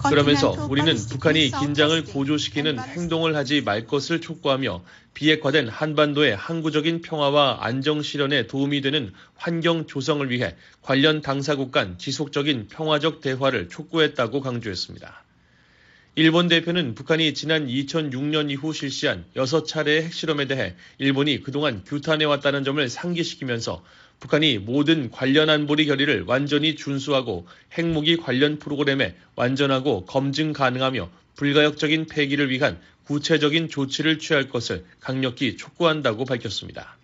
[0.09, 4.83] 그러면서 우리는 북한이 긴장을 고조시키는 행동을 하지 말 것을 촉구하며
[5.15, 12.69] 비핵화된 한반도의 항구적인 평화와 안정 실현에 도움이 되는 환경 조성을 위해 관련 당사국 간 지속적인
[12.69, 15.25] 평화적 대화를 촉구했다 고 강조했습니다.
[16.19, 23.85] 일본 대표는 북한이 지난 2006년 이후 실시한 6차례의 핵실험에 대해 일본이 그동안 규탄해왔다는 점을 상기시키면서
[24.19, 32.49] 북한이 모든 관련 안보리 결의를 완전히 준수하고 핵무기 관련 프로그램에 완전하고 검증 가능하며 불가역적인 폐기를
[32.49, 36.97] 위한 구체적인 조치를 취할 것을 강력히 촉구한다고 밝혔습니다.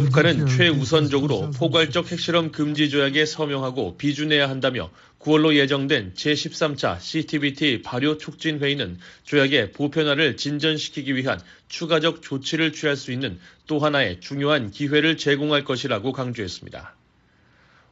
[0.00, 8.60] 북한은 최우선적으로 포괄적 핵실험 금지 조약에 서명하고 비준해야 한다며 9월로 예정된 제13차 CTBT 발효 촉진
[8.60, 15.64] 회의는 조약의 보편화를 진전시키기 위한 추가적 조치를 취할 수 있는 또 하나의 중요한 기회를 제공할
[15.64, 16.94] 것이라고 강조했습니다.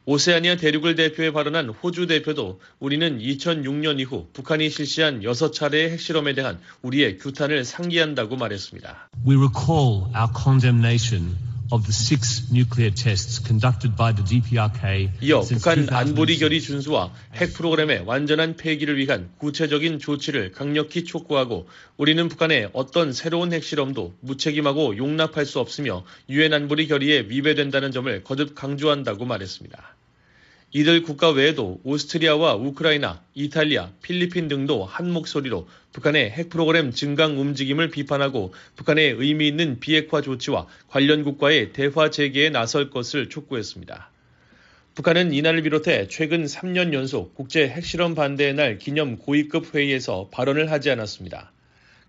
[0.05, 7.17] 오세아니아 대륙을 대표해 발언한 호주 대표도 우리는 2006년 이후 북한이 실시한 6차례의 핵실험에 대한 우리의
[7.19, 9.09] 규탄을 상기한다고 말했습니다.
[9.25, 11.37] We recall our condemnation
[11.73, 15.09] of the six nuclear tests conducted by the DPRK.
[15.21, 22.29] 이어 북한 안보리 결의 준수와 핵 프로그램의 완전한 폐기를 위한 구체적인 조치를 강력히 촉구하고 우리는
[22.29, 29.25] 북한의 어떤 새로운 핵실험도 무책임하고 용납할 수 없으며 유엔 안보리 결의에 위배된다는 점을 거듭 강조한다고
[29.25, 29.95] 말했습니다.
[30.75, 37.91] 이들 국가 외에도 오스트리아와 우크라이나, 이탈리아, 필리핀 등도 한 목소리로 북한의 핵 프로그램 증강 움직임을
[37.91, 44.09] 비판하고 북한의 의미 있는 비핵화 조치와 관련 국가의 대화 재개에 나설 것을 촉구했습니다.
[44.95, 50.89] 북한은 이날을 비롯해 최근 3년 연속 국제 핵실험 반대의 날 기념 고위급 회의에서 발언을 하지
[50.89, 51.51] 않았습니다.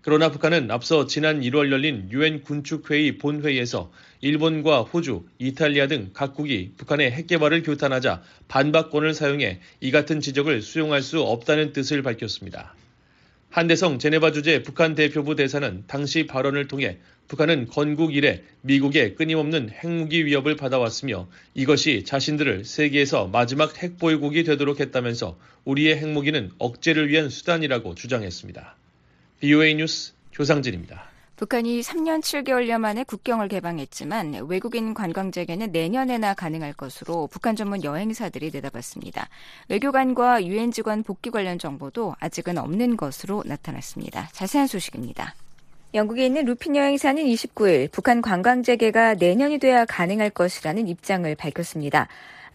[0.05, 3.91] 그러나 북한은 앞서 지난 1월 열린 유엔 군축회의 본회의에서
[4.21, 11.01] 일본과 호주, 이탈리아 등 각국이 북한의 핵 개발을 규탄하자 반박권을 사용해 이 같은 지적을 수용할
[11.01, 12.75] 수 없다는 뜻을 밝혔습니다.
[13.49, 20.27] 한대성 제네바 주재 북한 대표부 대사는 당시 발언을 통해 북한은 건국 이래 미국의 끊임없는 핵무기
[20.27, 28.75] 위협을 받아왔으며 이것이 자신들을 세계에서 마지막 핵보유국이 되도록 했다면서 우리의 핵무기는 억제를 위한 수단이라고 주장했습니다.
[29.39, 31.15] BOA 뉴스 조상진입니다.
[31.35, 39.27] 북한이 3년 7개월여 만에 국경을 개방했지만 외국인 관광객에는 내년에나 가능할 것으로 북한 전문 여행사들이 내다봤습니다.
[39.67, 44.29] 외교관과 유엔 직원 복귀 관련 정보도 아직은 없는 것으로 나타났습니다.
[44.31, 45.35] 자세한 소식입니다.
[45.93, 52.07] 영국에 있는 루핀 여행사는 29일 북한 관광 재개가 내년이 돼야 가능할 것이라는 입장을 밝혔습니다.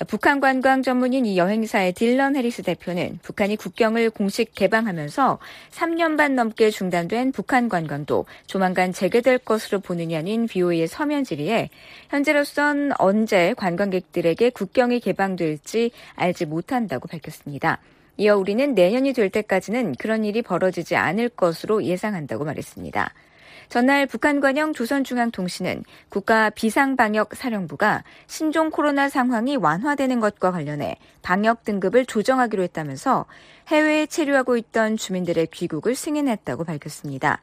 [0.06, 5.38] 북한 관광 전문인 이 여행사의 딜런 해리스 대표는 북한이 국경을 공식 개방하면서
[5.72, 11.68] 3년 반 넘게 중단된 북한 관광도 조만간 재개될 것으로 보느냐는 BOA의 서면 질의에
[12.08, 17.78] 현재로선 언제 관광객들에게 국경이 개방될지 알지 못한다고 밝혔습니다.
[18.16, 23.12] 이어 우리는 내년이 될 때까지는 그런 일이 벌어지지 않을 것으로 예상한다고 말했습니다.
[23.70, 33.26] 전날 북한관영 조선중앙통신은 국가 비상방역사령부가 신종 코로나 상황이 완화되는 것과 관련해 방역 등급을 조정하기로 했다면서
[33.68, 37.40] 해외에 체류하고 있던 주민들의 귀국을 승인했다고 밝혔습니다.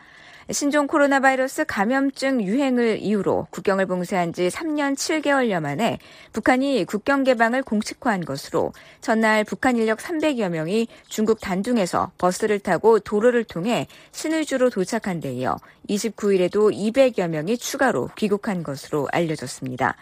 [0.50, 6.00] 신종 코로나 바이러스 감염증 유행을 이유로 국경을 봉쇄한 지 3년 7개월여 만에
[6.32, 13.44] 북한이 국경 개방을 공식화한 것으로 전날 북한 인력 300여 명이 중국 단둥에서 버스를 타고 도로를
[13.44, 15.58] 통해 신의주로 도착한 데 이어
[15.90, 19.98] 29일에도 200여 명이 추가로 귀국한 것으로 알려졌습니다.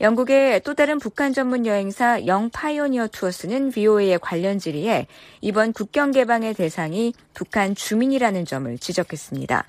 [0.00, 5.08] 영국의 또 다른 북한 전문 여행사 영 파이오니어 투어스는 VOA의 관련 질의에
[5.40, 9.64] 이번 국경 개방의 대상이 북한 주민이라는 점을 지적했습니다.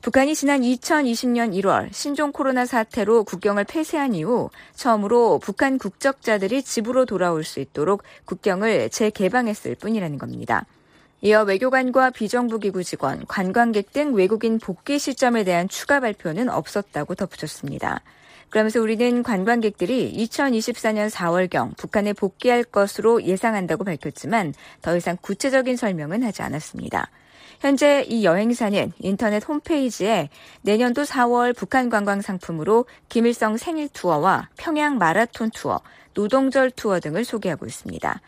[0.00, 7.42] 북한이 지난 2020년 1월 신종 코로나 사태로 국경을 폐쇄한 이후 처음으로 북한 국적자들이 집으로 돌아올
[7.42, 10.64] 수 있도록 국경을 재개방했을 뿐이라는 겁니다.
[11.20, 18.00] 이어 외교관과 비정부 기구 직원, 관광객 등 외국인 복귀 시점에 대한 추가 발표는 없었다고 덧붙였습니다.
[18.50, 26.42] 그러면서 우리는 관광객들이 2024년 4월경 북한에 복귀할 것으로 예상한다고 밝혔지만 더 이상 구체적인 설명은 하지
[26.42, 27.10] 않았습니다.
[27.60, 30.28] 현재 이 여행사는 인터넷 홈페이지에
[30.62, 35.80] 내년도 4월 북한 관광 상품으로 김일성 생일 투어와 평양 마라톤 투어,
[36.14, 38.20] 노동절 투어 등을 소개하고 있습니다.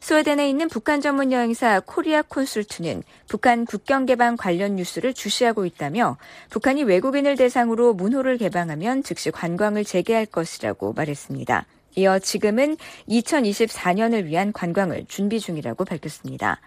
[0.00, 6.16] 스웨덴에 있는 북한 전문 여행사 코리아 콘술트는 북한 국경 개방 관련 뉴스를 주시하고 있다며
[6.50, 11.66] 북한이 외국인을 대상으로 문호를 개방하면 즉시 관광을 재개할 것이라고 말했습니다.
[11.96, 12.76] 이어 지금은
[13.08, 16.60] 2024년을 위한 관광을 준비 중이라고 밝혔습니다.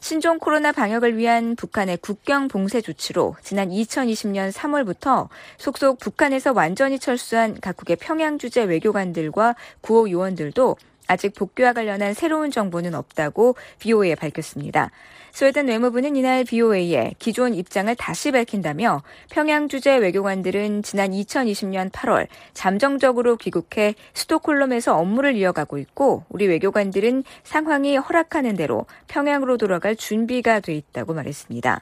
[0.00, 7.60] 신종 코로나 방역을 위한 북한의 국경 봉쇄 조치로 지난 2020년 3월부터 속속 북한에서 완전히 철수한
[7.60, 14.90] 각국의 평양 주재 외교관들과 구호 요원들도 아직 복귀와 관련한 새로운 정보는 없다고 BOA에 밝혔습니다.
[15.32, 23.36] 스웨덴 외무부는 이날 BOA에 기존 입장을 다시 밝힌다며 평양 주재 외교관들은 지난 2020년 8월 잠정적으로
[23.36, 31.14] 귀국해 스톡홀름에서 업무를 이어가고 있고 우리 외교관들은 상황이 허락하는 대로 평양으로 돌아갈 준비가 돼 있다고
[31.14, 31.80] 말했습니다.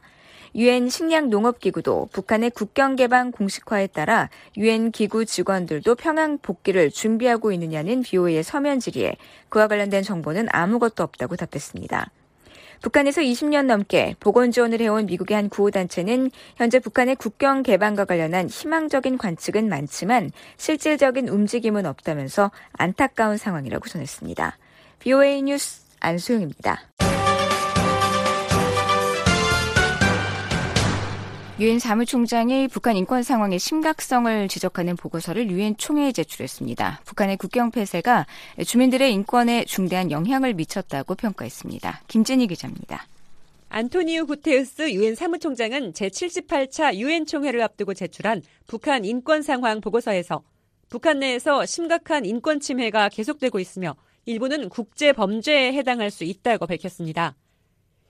[0.54, 7.52] 유엔 식량 농업 기구도 북한의 국경 개방 공식화에 따라 유엔 기구 직원들도 평양 복귀를 준비하고
[7.52, 9.16] 있느냐는 BOA의 서면 질의에
[9.50, 12.10] 그와 관련된 정보는 아무것도 없다고 답했습니다.
[12.80, 19.18] 북한에서 20년 넘게 보건 지원을 해온 미국의 한 구호단체는 현재 북한의 국경 개방과 관련한 희망적인
[19.18, 24.56] 관측은 많지만 실질적인 움직임은 없다면서 안타까운 상황이라고 전했습니다.
[25.00, 26.80] BOA 뉴스 안수영입니다.
[31.60, 37.00] 유엔 사무총장이 북한 인권 상황의 심각성을 지적하는 보고서를 유엔 총회에 제출했습니다.
[37.04, 38.26] 북한의 국경 폐쇄가
[38.64, 42.02] 주민들의 인권에 중대한 영향을 미쳤다고 평가했습니다.
[42.06, 43.08] 김진희 기자입니다.
[43.70, 50.44] 안토니우 구테우스 유엔 사무총장은 제78차 유엔 총회를 앞두고 제출한 북한 인권 상황 보고서에서
[50.88, 57.34] 북한 내에서 심각한 인권 침해가 계속되고 있으며 일부는 국제 범죄에 해당할 수 있다고 밝혔습니다.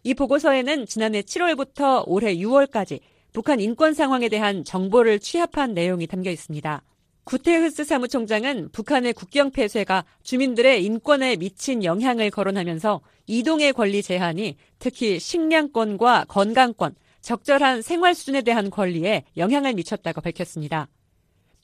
[0.02, 3.00] 이 보고서에는 지난해 7월부터 올해 6월까지
[3.32, 6.82] 북한 인권 상황에 대한 정보를 취합한 내용이 담겨 있습니다.
[7.24, 16.24] 구테흐스 사무총장은 북한의 국경 폐쇄가 주민들의 인권에 미친 영향을 거론하면서 이동의 권리 제한이 특히 식량권과
[16.28, 20.88] 건강권, 적절한 생활 수준에 대한 권리에 영향을 미쳤다고 밝혔습니다.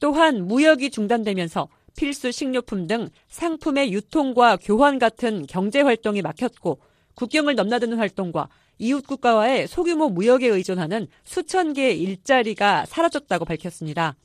[0.00, 6.80] 또한 무역이 중단되면서 필수 식료품 등 상품의 유통과 교환 같은 경제 활동이 막혔고
[7.14, 8.48] 국경을 넘나드는 활동과
[8.78, 14.16] 이웃 국가와의 소규모 무역에 의존하는 수천 개의 일자리가 사라졌다고 밝혔습니다.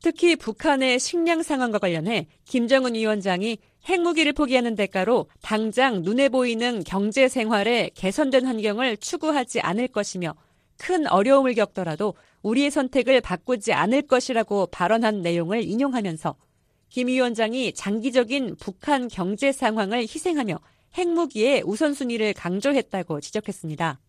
[0.00, 3.58] 특히 북한의 식량 상황과 관련해 김정은 위원장이
[3.88, 10.34] 핵무기를 포기하는 대가로 당장 눈에 보이는 경제 생활에 개선된 환경을 추구하지 않을 것이며
[10.76, 16.36] 큰 어려움을 겪더라도 우리의 선택을 바꾸지 않을 것이라고 발언한 내용을 인용하면서
[16.90, 20.58] 김 위원장이 장기적인 북한 경제 상황을 희생하며
[20.96, 24.00] 핵무기의 우선순위를 강조했다고 지적했습니다.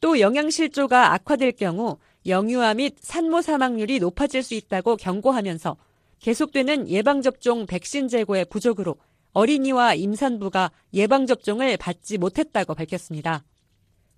[0.00, 5.76] 또 영양실조가 악화될 경우 영유아 및 산모 사망률이 높아질 수 있다고 경고하면서
[6.20, 8.96] 계속되는 예방접종 백신 재고의 부족으로
[9.32, 13.44] 어린이와 임산부가 예방접종을 받지 못했다고 밝혔습니다.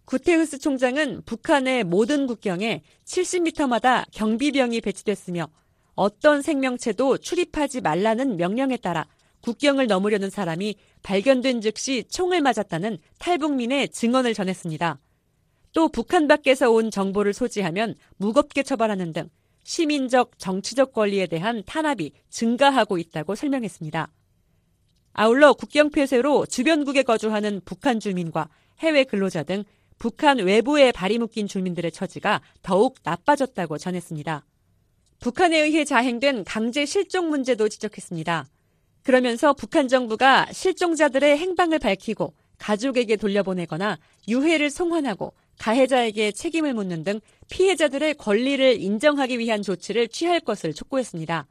[0.05, 5.49] 구테흐스 총장은 북한의 모든 국경에 70m마다 경비병이 배치됐으며
[5.95, 9.07] 어떤 생명체도 출입하지 말라는 명령에 따라
[9.43, 14.99] 국경을 넘으려는 사람이 발견된 즉시 총을 맞았다는 탈북민의 증언을 전했습니다.
[15.73, 19.29] 또 북한 밖에서 온 정보를 소지하면 무겁게 처벌하는 등
[19.65, 24.11] 시민적 정치적 권리에 대한 탄압이 증가하고 있다고 설명했습니다.
[25.15, 28.49] 아울러 국경 폐쇄로 주변국에 거주하는 북한 주민과
[28.81, 29.65] 해외 근로자 등
[29.99, 34.45] 북한 외부에 발이 묶인 주민들의 처지가 더욱 나빠졌다고 전했습니다.
[35.21, 38.47] 북한에 의해 자행된 강제 실종 문제도 지적했습니다.
[39.03, 43.99] 그러면서 북한 정부가 실종자들의 행방을 밝히고 가족에게 돌려보내거나
[44.29, 51.47] 유해를 송환하고 가해자에게 책임을 묻는 등 피해자들의 권리를 인정하기 위한 조치를 취할 것을 촉구했습니다.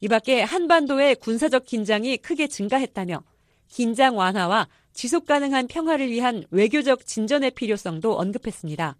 [0.00, 3.22] 이 밖에 한반도의 군사적 긴장이 크게 증가했다며
[3.68, 8.96] 긴장 완화와 지속 가능한 평화를 위한 외교적 진전의 필요성도 언급했습니다.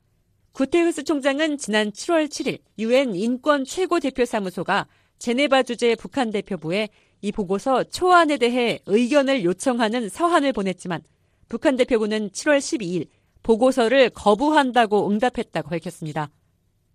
[0.52, 4.86] 구테흐스 총장은 지난 7월 7일 유엔 인권 최고 대표 사무소가
[5.18, 6.88] 제네바 주재 북한 대표부에
[7.24, 11.00] 이 보고서 초안에 대해 의견을 요청하는 서한을 보냈지만
[11.48, 13.06] 북한 대표부는 7월 12일
[13.42, 16.28] 보고서를 거부한다고 응답했다고 밝혔습니다.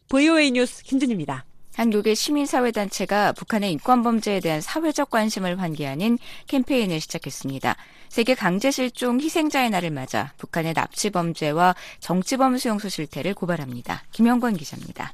[0.07, 1.45] VOA 뉴스 김준입니다.
[1.73, 7.75] 한국의 시민사회단체가 북한의 인권범죄에 대한 사회적 관심을 환기하는 캠페인을 시작했습니다.
[8.09, 14.03] 세계 강제실종 희생자의 날을 맞아 북한의 납치범죄와 정치범 수용소 실태를 고발합니다.
[14.11, 15.11] 김영권 기자입니다.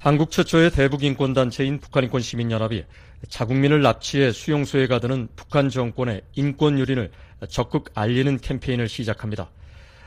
[0.00, 2.84] 한국 최초의 대북인권단체인 북한인권시민연합이
[3.28, 7.10] 자국민을 납치해 수용소에 가두는 북한 정권의 인권 유린을
[7.48, 9.50] 적극 알리는 캠페인을 시작합니다.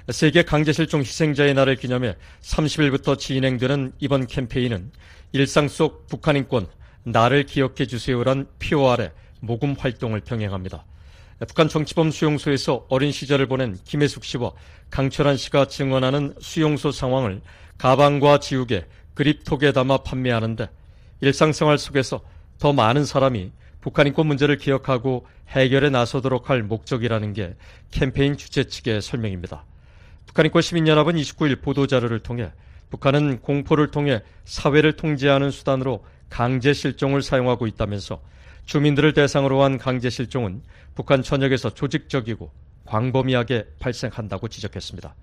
[0.09, 4.91] 세계 강제실종 희생자의 날을 기념해 30일부터 진행되는 이번 캠페인은
[5.31, 6.67] 일상 속 북한 인권
[7.03, 10.85] 나를 기억해 주세요란 피오 아래 모금 활동을 병행합니다.
[11.47, 14.51] 북한 정치범 수용소에서 어린 시절을 보낸 김혜숙 씨와
[14.89, 17.41] 강철한 씨가 증언하는 수용소 상황을
[17.77, 20.69] 가방과 지우개, 그립톡에 담아 판매하는데
[21.21, 22.21] 일상생활 속에서
[22.59, 23.51] 더 많은 사람이
[23.81, 27.55] 북한 인권 문제를 기억하고 해결에 나서도록 할 목적이라는 게
[27.91, 29.65] 캠페인 주최 측의 설명입니다.
[30.25, 32.51] 북한 인권 시민연합은 29일 보도자료를 통해
[32.89, 38.21] 북한은 공포를 통해 사회를 통제하는 수단으로 강제 실종을 사용하고 있다면서
[38.65, 40.61] 주민들을 대상으로 한 강제 실종은
[40.95, 42.51] 북한 전역에서 조직적이고
[42.85, 45.13] 광범위하게 발생한다고 지적했습니다.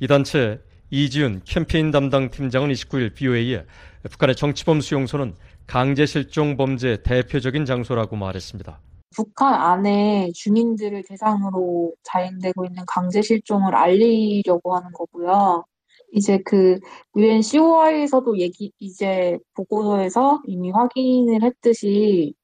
[0.00, 0.60] 이 단체
[0.90, 3.64] 이지윤 캠페인 담당 팀장은 29일 BOA에
[4.10, 5.34] 북한의 정치범 수용소는
[5.66, 8.80] 강제 실종 범죄 대표적인 장소라고 말했습니다.
[9.14, 15.64] 북한 안에 주민들을 대상으로 자행되고 있는 강제 실종을 알리려고 하는 거고요.
[16.12, 16.78] 이제 그
[17.16, 22.34] 유엔 COI에서도 얘기 이제 보고서에서 이미 확인을 했듯이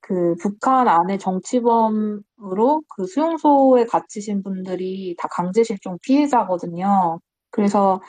[0.00, 7.20] 그 북한 안에 정치범으로 그 수용소에 갇히신 분들이 다 강제 실종 피해자거든요.
[7.50, 8.00] 그래서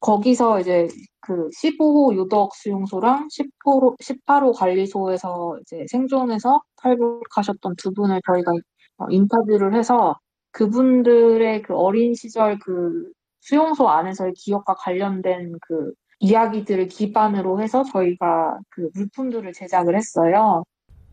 [0.00, 0.88] 거기서 이제
[1.20, 8.52] 그 15호 유덕 수용소랑 10호, 18호 관리소에서 이제 생존해서 탈북하셨던 두 분을 저희가
[8.98, 10.18] 어, 인터뷰를 해서
[10.52, 13.10] 그분들의 그 어린 시절 그
[13.40, 20.64] 수용소 안에서의 기억과 관련된 그 이야기들을 기반으로 해서 저희가 그 물품들을 제작을 했어요.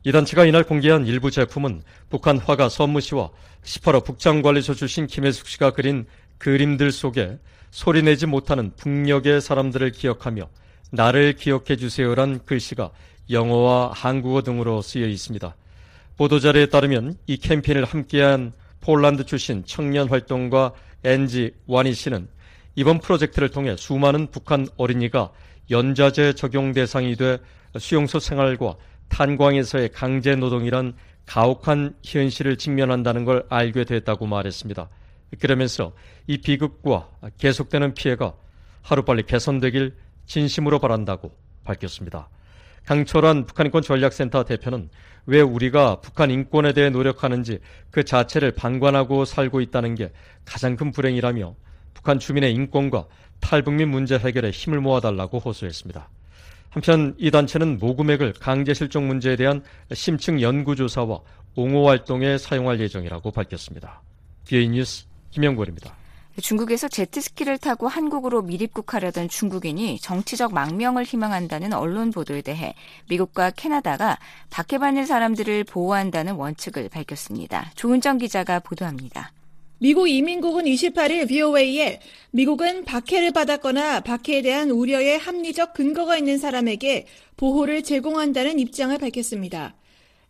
[0.04, 3.30] 이 단체가 이날 공개한 일부 제품은 북한 화가 선무 씨와
[3.64, 6.06] 18호 북장관리소 출신 김혜숙 씨가 그린
[6.38, 7.40] 그림들 속에
[7.78, 10.50] 소리내지 못하는 북녘의 사람들을 기억하며
[10.92, 12.90] 나를 기억해 주세요란 글씨가
[13.30, 15.56] 영어와 한국어 등으로 쓰여 있습니다.
[16.18, 20.74] 보도자료에 따르면 이 캠페인을 함께한 폴란드 출신 청년 활동가
[21.04, 22.28] 엔지 와니 씨는
[22.74, 25.30] 이번 프로젝트를 통해 수많은 북한 어린이가
[25.70, 27.38] 연좌제 적용 대상이 돼
[27.78, 28.76] 수용소 생활과
[29.10, 30.94] 탄광에서의 강제 노동이란
[31.28, 34.90] 가혹한 현실을 직면한다는 걸 알게 됐다고 말했습니다.
[35.40, 35.94] 그러면서
[36.26, 38.34] 이 비극과 계속되는 피해가
[38.82, 42.30] 하루빨리 개선되길 진심으로 바란다고 밝혔습니다.
[42.86, 44.90] 강철환 북한인권 전략센터 대표는
[45.26, 47.60] 왜 우리가 북한 인권에 대해 노력하는지
[47.92, 50.12] 그 자체를 방관하고 살고 있다는 게
[50.46, 51.54] 가장 큰 불행이라며
[51.94, 53.08] 북한 주민의 인권과
[53.42, 56.10] 탈북민 문제 해결에 힘을 모아달라고 호소했습니다.
[56.70, 59.64] 한편 이 단체는 모금액을 강제 실종 문제에 대한
[59.94, 61.20] 심층 연구조사와
[61.56, 64.02] 옹호 활동에 사용할 예정이라고 밝혔습니다.
[64.48, 65.06] BA 뉴스
[65.38, 65.96] 김영걸입니다.
[66.42, 72.74] 중국에서 제트스키를 타고 한국으로 밀입국하려던 중국인이 정치적 망명을 희망한다는 언론 보도에 대해
[73.10, 74.18] 미국과 캐나다가
[74.50, 77.72] 박해받는 사람들을 보호한다는 원칙을 밝혔습니다.
[77.76, 79.32] 조은정 기자가 보도합니다.
[79.80, 82.00] 미국 이민국은 28일 VOA에
[82.32, 89.76] 미국은 박해를 받았거나 박해에 대한 우려의 합리적 근거가 있는 사람에게 보호를 제공한다는 입장을 밝혔습니다.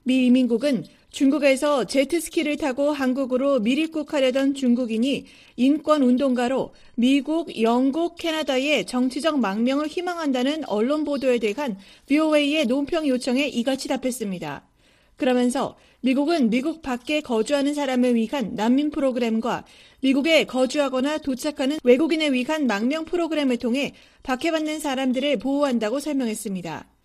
[0.04, 0.86] 미 이민국은
[1.18, 11.06] 중국에서 제트스키를 타고 한국으로 밀입국하려던 중국인이 인권 운동가로 미국, 영국, 캐나다의 정치적 망명을 희망한다는 언론
[11.06, 14.68] 보도에 대한 VOA의 논평 요청에 이같이 답했습니다.
[15.16, 19.66] 그러면서 미국은 미국 밖에 거주하는 사람을 위한 난민 프로그램과
[20.02, 26.97] 미국에 거주하거나 도착하는 외국인에 위한 망명 프로그램을 통해 박해받는 사람들을 보호한다고 설명했습니다.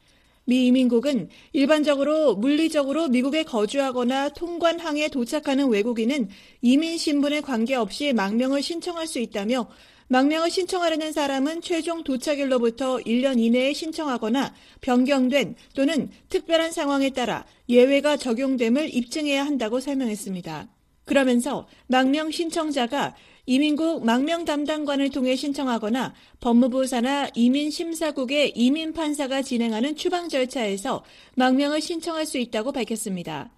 [0.45, 6.28] 미 이민국은 일반적으로 물리적으로 미국에 거주하거나 통관항에 도착하는 외국인은
[6.61, 9.68] 이민 신분에 관계없이 망명을 신청할 수 있다며
[10.09, 18.95] 망명을 신청하려는 사람은 최종 도착일로부터 1년 이내에 신청하거나 변경된 또는 특별한 상황에 따라 예외가 적용됨을
[18.95, 20.68] 입증해야 한다고 설명했습니다.
[21.05, 23.14] 그러면서 망명 신청자가
[23.45, 31.03] 이민국 망명 담당관을 통해 신청하거나 법무부 산하 이민심사국의 이민판사가 진행하는 추방 절차에서
[31.34, 33.51] 망명을 신청할 수 있다고 밝혔습니다.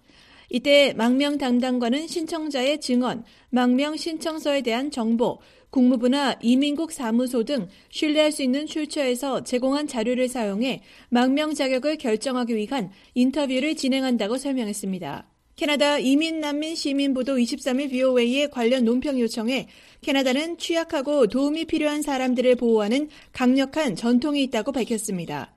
[0.49, 8.41] 이때 망명 담당관은 신청자의 증언, 망명 신청서에 대한 정보, 국무부나 이민국 사무소 등 신뢰할 수
[8.41, 15.34] 있는 출처에서 제공한 자료를 사용해 망명 자격을 결정하기 위한 인터뷰를 진행한다고 설명했습니다.
[15.55, 19.69] 캐나다 이민난민 시민보도 23일 VOA의 관련 논평 요청에
[20.01, 25.53] 캐나다는 취약하고 도움이 필요한 사람들을 보호하는 강력한 전통이 있다고 밝혔습니다.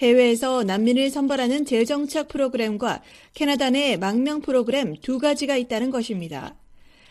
[0.00, 6.54] 해외에서 난민을 선발하는 재정착 프로그램과 캐나다 내 망명 프로그램 두 가지가 있다는 것입니다.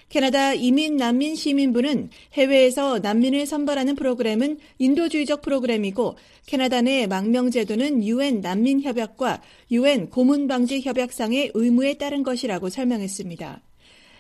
[0.10, 8.40] 캐나다 이민 난민 시민부는 해외에서 난민을 선발하는 프로그램은 인도주의적 프로그램이고 캐나다 내 망명 제도는 유엔
[8.40, 9.42] 난민 협약과
[9.72, 13.62] 유엔 고문 방지 협약상의 의무에 따른 것이라고 설명했습니다.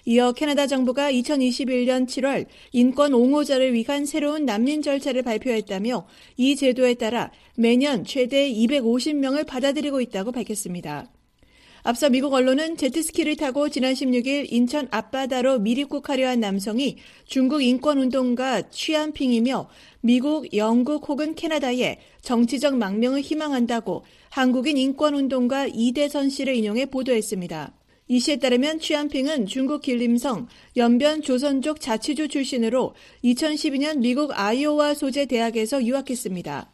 [0.09, 6.05] 이어 캐나다 정부가 2021년 7월 인권 옹호자를 위한 새로운 난민 절차를 발표했다며
[6.37, 11.09] 이 제도에 따라 매년 최대 250명을 받아들이고 있다고 밝혔습니다.
[11.87, 19.69] 앞서 미국 언론은 제트스키를 타고 지난 16일 인천 앞바다로 밀입국하려 한 남성이 중국 인권운동가 취한핑이며
[20.01, 27.73] 미국, 영국 혹은 캐나다에 정치적 망명을 희망한다고 한국인 인권운동가 이대선 씨를 인용해 보도했습니다.
[28.09, 35.85] 이 씨에 따르면 취안핑은 중국 길림성 연변 조선족 자치주 출신으로 2012년 미국 아이오와 소재 대학에서
[35.85, 36.69] 유학했습니다.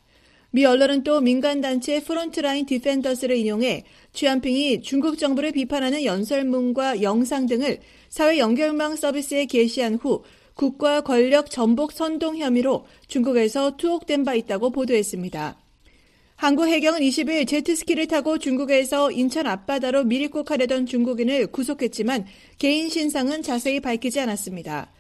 [0.55, 3.83] 미 언론은 또 민간단체 프론트라인 디펜더스를 인용해
[4.13, 10.23] 취안핑이 중국 정부를 비판하는 연설문과 영상 등을 사회 연결망 서비스에 게시한 후
[10.53, 15.57] 국가 권력 전복 선동 혐의로 중국에서 투옥된 바 있다고 보도했습니다.
[16.35, 22.27] 한국 해경은 20일 제트스키를 타고 중국에서 인천 앞바다로 밀입국하려던 중국인을 구속했지만
[22.59, 24.91] 개인 신상은 자세히 밝히지 않았습니다.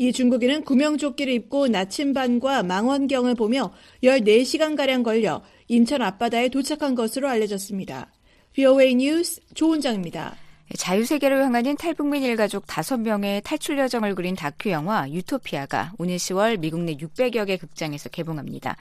[0.00, 3.70] 이 중국인은 구명조끼를 입고 나침반과 망원경을 보며
[4.02, 8.10] 14시간가량 걸려 인천 앞바다에 도착한 것으로 알려졌습니다.
[8.54, 10.36] VOA 뉴스 조은정입니다.
[10.74, 16.94] 자유세계를 향하는 탈북민 일가족 5명의 탈출 여정을 그린 다큐 영화 유토피아가 오늘 10월 미국 내
[16.94, 18.78] 600여 개 극장에서 개봉합니다.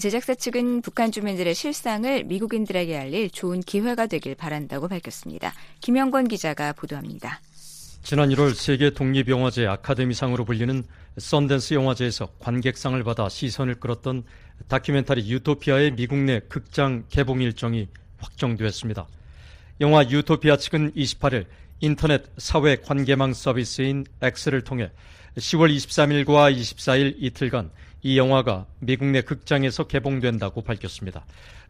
[0.00, 5.52] 제작사 측은 북한 주민들의 실상을 미국인들에게 알릴 좋은 기회가 되길 바란다고 밝혔습니다.
[5.82, 7.42] 김영권 기자가 보도합니다.
[8.02, 10.82] 지난 1월 세계 독립영화제 아카데미상으로 불리는
[11.18, 14.24] 썬댄스 영화제에서 관객상을 받아 시선을 끌었던
[14.66, 17.86] 다큐멘터리 유토피아의 미국 내 극장 개봉 일정이
[18.18, 19.06] 확정되었습니다.
[19.82, 21.46] 영화 유토피아 측은 28일
[21.78, 24.90] 인터넷 사회 관계망 서비스인 X를 통해
[25.36, 27.70] 10월 23일과 24일 이틀간
[28.02, 31.24] 이 영화가 미국 내 극장에서 개봉된다고 밝혔습니다.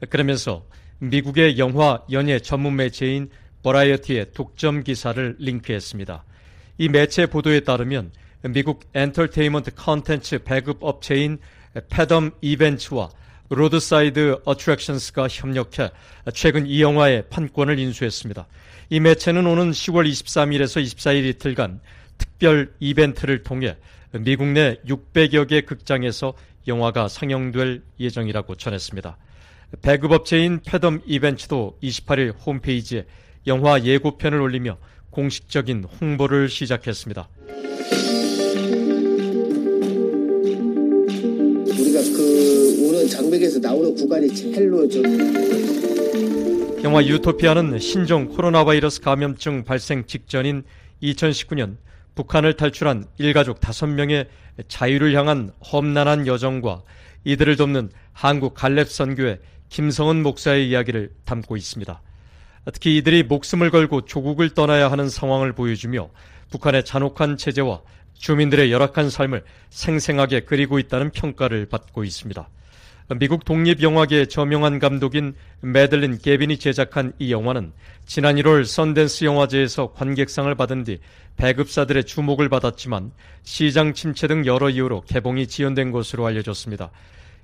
[0.08, 0.64] 그러면서
[0.98, 3.28] 미국의 영화 연예 전문 매체인
[3.62, 6.24] 버라이어티의 독점 기사를 링크했습니다.
[6.78, 8.12] 이 매체 보도에 따르면
[8.50, 11.38] 미국 엔터테인먼트 컨텐츠 배급 업체인
[11.88, 13.10] 패덤 이벤츠와
[13.48, 15.90] 로드사이드 어트랙션스가 협력해
[16.34, 18.46] 최근 이 영화의 판권을 인수했습니다.
[18.90, 21.80] 이 매체는 오는 10월 23일에서 24일 이틀간
[22.18, 23.76] 특별 이벤트를 통해
[24.12, 26.34] 미국 내 600여 개 극장에서
[26.66, 29.16] 영화가 상영될 예정이라고 전했습니다.
[29.82, 33.06] 배급업체인 패덤 이벤츠도 28일 홈페이지에
[33.46, 34.78] 영화 예고편을 올리며
[35.10, 37.28] 공식적인 홍보를 시작했습니다.
[41.66, 45.02] 우리가 그 오는 장 방백에서 나오는 구간이 제일로 좀
[46.82, 50.64] 영화 유토피아는 신종 코로나 바이러스 감염증 발생 직전인
[51.02, 51.76] 2019년
[52.14, 54.26] 북한을 탈출한 일가족 5명의
[54.68, 56.82] 자유를 향한 험난한 여정과
[57.24, 59.38] 이들을 돕는 한국 갈렙 선교의
[59.68, 62.02] 김성은 목사의 이야기를 담고 있습니다.
[62.72, 66.10] 특히 이들이 목숨을 걸고 조국을 떠나야 하는 상황을 보여주며
[66.50, 67.80] 북한의 잔혹한 체제와
[68.14, 72.48] 주민들의 열악한 삶을 생생하게 그리고 있다는 평가를 받고 있습니다.
[73.18, 77.72] 미국 독립영화계 저명한 감독인 매들린 게빈이 제작한 이 영화는
[78.06, 81.00] 지난 1월 선댄스 영화제에서 관객상을 받은 뒤
[81.36, 83.10] 배급사들의 주목을 받았지만
[83.42, 86.90] 시장 침체 등 여러 이유로 개봉이 지연된 것으로 알려졌습니다.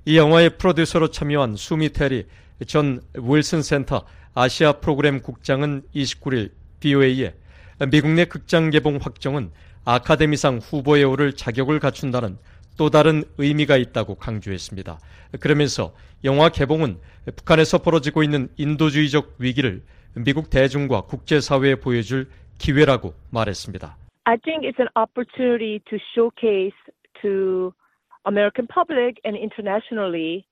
[0.05, 2.25] 이 영화의 프로듀서로 참여한 수미 테리
[2.65, 4.05] 전 윌슨 센터
[4.35, 7.33] 아시아 프로그램 국장은 29일 BOA에
[7.91, 9.51] 미국 내 극장 개봉 확정은
[9.85, 12.37] 아카데미상 후보에 오를 자격을 갖춘다는
[12.77, 14.99] 또 다른 의미가 있다고 강조했습니다.
[15.39, 16.99] 그러면서 영화 개봉은
[17.35, 19.81] 북한에서 벌어지고 있는 인도주의적 위기를
[20.15, 23.97] 미국 대중과 국제사회에 보여줄 기회라고 말했습니다.
[24.25, 26.75] I think it's an opportunity to showcase
[27.21, 27.73] to
[28.27, 30.45] American public and internationally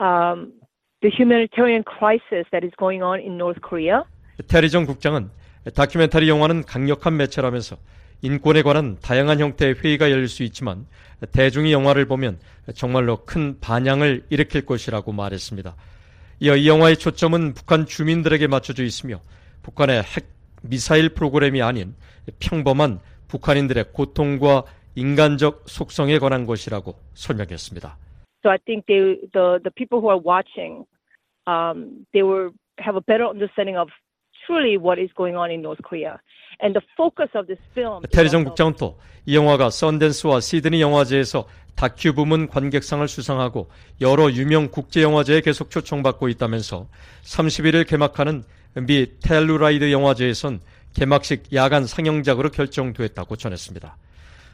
[0.00, 0.52] um,
[1.00, 4.02] the humanitarian crisis that is going on in North Korea.
[4.46, 5.30] 테리정 국장은
[5.74, 7.76] 다큐멘터리 영화는 강력한 매체라면서
[8.22, 10.86] 인권에 관한 다양한 형태의 회의가 열릴 수 있지만
[11.32, 12.38] 대중이 영화를 보면
[12.74, 15.74] 정말로 큰 반향을 일으킬 것이라고 말했습니다.
[16.40, 19.20] 이어 이 영화의 초점은 북한 주민들에게 맞춰져 있으며
[19.62, 20.26] 북한의 핵
[20.62, 21.94] 미사일 프로그램이 아닌
[22.40, 27.96] 평범한 북한인들의 고통과 인간적 속성에 관한 것이라고 설명했습니다.
[28.42, 30.86] So I think they, the the people who are watching,
[31.46, 33.88] um, they will have a better understanding of
[34.46, 36.20] truly what is going on in North Korea.
[36.60, 38.02] And the focus of this film.
[38.10, 38.96] 테리정 국장은 또
[39.28, 43.68] 이 영화가 썬댄스와 시드니 영화제에서 다큐 부문 관객상을 수상하고
[44.00, 46.88] 여러 유명 국제 영화제에 계속 초청받고 있다면서
[47.24, 48.42] 31일 개막하는
[48.86, 50.60] 미 텔루라이드 영화제에선
[50.94, 53.98] 개막식 야간 상영작으로 결정됐다고 전했습니다.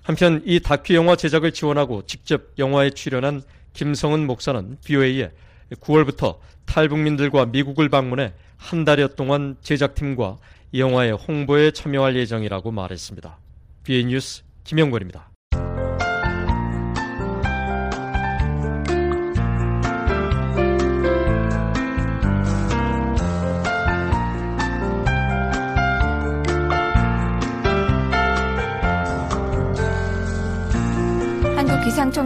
[0.03, 3.43] 한편 이 다큐 영화 제작을 지원하고 직접 영화에 출연한
[3.75, 5.31] 김성은 목사는 BOA에
[5.73, 10.39] 9월부터 탈북민들과 미국을 방문해 한 달여 동안 제작팀과
[10.73, 13.39] 이 영화의 홍보에 참여할 예정이라고 말했습니다.
[13.85, 15.34] BA 뉴스 김영권입니다.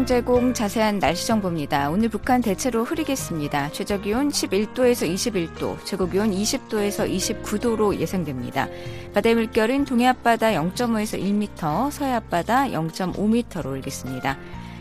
[0.09, 1.91] 제공 자세한 날씨 정보입니다.
[1.91, 3.71] 오늘 북한 대체로 흐리겠습니다.
[3.73, 7.07] 최저 기온 11도에서 21도, 최고 기온 20도에서
[7.43, 8.69] 29도로 예상됩니다.
[9.13, 14.39] 바다의 물결은 동해 앞바다 0.5에서 1m, 서해 앞바다 0.5m로 일겠습니다.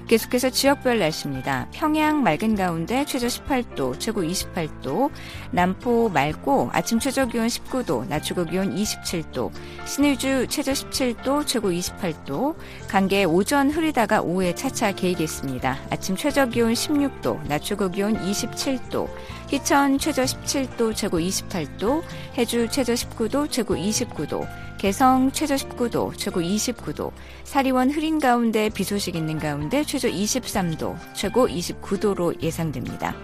[0.08, 1.68] 계속해서 지역별 날씨입니다.
[1.74, 5.12] 평양 맑은 가운데 최저 18도, 최고 28도,
[5.52, 9.52] 남포 맑고 아침 최저 기온 19도, 낮 최고 기온 27도,
[9.86, 12.56] 신의주 최저 17도, 최고 28도,
[12.88, 15.78] 강계 오전 흐리다가 오후에 차차 개이겠습니다.
[15.90, 19.10] 아침 최저 기온 16도, 낮 최고 기온 27도,
[19.50, 22.02] 희천 최저 17도, 최고 28도,
[22.38, 24.48] 해주 최저 19도, 최고 29도,
[24.78, 27.12] 개성 최저 19도, 최고 29도,
[27.44, 33.16] 사리원 흐린 가운데 비 소식 있는 가운데 최저 23도, 최고 29도로 예상됩니다.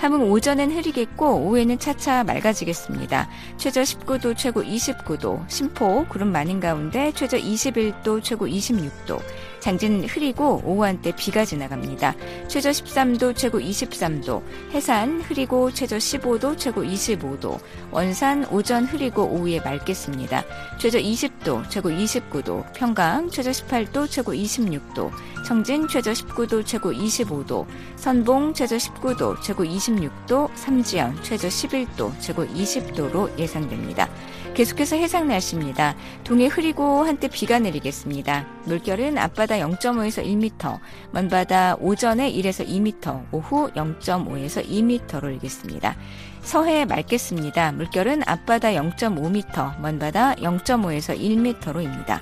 [0.00, 3.28] 함흥 오전엔 흐리겠고 오후에는 차차 맑아지겠습니다.
[3.56, 9.20] 최저 19도, 최고 29도, 심포 구름 많은 가운데 최저 21도, 최고 26도,
[9.60, 12.14] 장진 흐리고 오후 한때 비가 지나갑니다.
[12.48, 14.42] 최저 13도, 최고 23도,
[14.72, 20.44] 해산 흐리고 최저 15도, 최고 25도, 원산 오전 흐리고 오후에 맑겠습니다.
[20.78, 25.10] 최저 20도, 최고 29도, 평강 최저 18도, 최고 26도,
[25.46, 33.38] 청진 최저 19도, 최고 25도, 선봉 최저 19도, 최고 26도, 삼지연 최저 11도, 최고 20도로
[33.38, 34.08] 예상됩니다.
[34.54, 35.94] 계속해서 해상 날씨입니다.
[36.24, 38.46] 동해 흐리고 한때 비가 내리겠습니다.
[38.64, 40.78] 물결은 앞바다 0.5에서 1m,
[41.12, 45.96] 먼바다 오전에 1에서 2m, 오후 0.5에서 2m로 일겠습니다.
[46.42, 47.72] 서해 맑겠습니다.
[47.72, 52.20] 물결은 앞바다 0.5m, 먼바다 0.5에서 1m로입니다.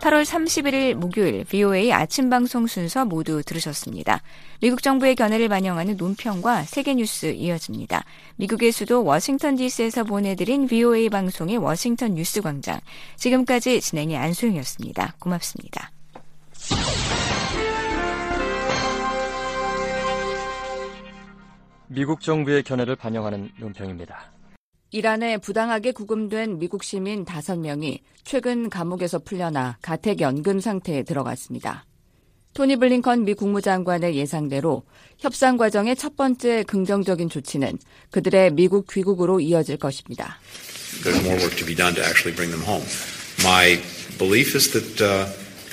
[0.00, 4.20] 8월 31일 목요일 VOA 아침 방송 순서 모두 들으셨습니다.
[4.60, 8.04] 미국 정부의 견해를 반영하는 논평과 세계 뉴스 이어집니다.
[8.36, 12.80] 미국의 수도 워싱턴 DC에서 보내드린 VOA 방송의 워싱턴 뉴스 광장.
[13.16, 15.14] 지금까지 진행의 안수영이었습니다.
[15.18, 15.90] 고맙습니다.
[21.86, 24.33] 미국 정부의 견해를 반영하는 논평입니다.
[24.94, 31.84] 이란에 부당하게 구금된 미국 시민 5명이 최근 감옥에서 풀려나 가택연금 상태에 들어갔습니다.
[32.52, 34.84] 토니 블링컨 미 국무장관의 예상대로
[35.18, 37.76] 협상 과정의 첫 번째 긍정적인 조치는
[38.12, 40.38] 그들의 미국 귀국으로 이어질 것입니다.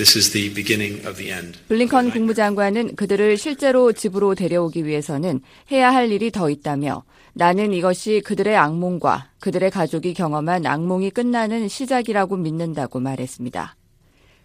[0.02, 1.52] Uh.
[1.68, 5.42] 블링컨 국무장관은 그들을 실제로 집으로 데려오기 위해서는
[5.72, 7.04] 해야 할 일이 더 있다며
[7.34, 13.76] 나는 이것이 그들의 악몽과 그들의 가족이 경험한 악몽이 끝나는 시작이라고 믿는다고 말했습니다.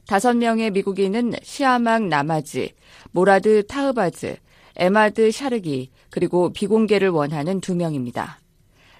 [0.07, 2.69] 다섯 명의 미국인은 시아막 나마지,
[3.11, 4.37] 모라드 타흐바즈,
[4.77, 8.39] 에마드 샤르기, 그리고 비공개를 원하는 두 명입니다.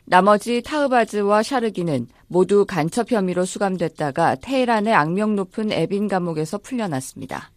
[0.05, 7.51] 나마지, 타흐바즈와 샤르기는 모두 간첩 혐의로 수감됐다가 테헤란의 악명 높은 에빈 감옥에서 풀려났습니다.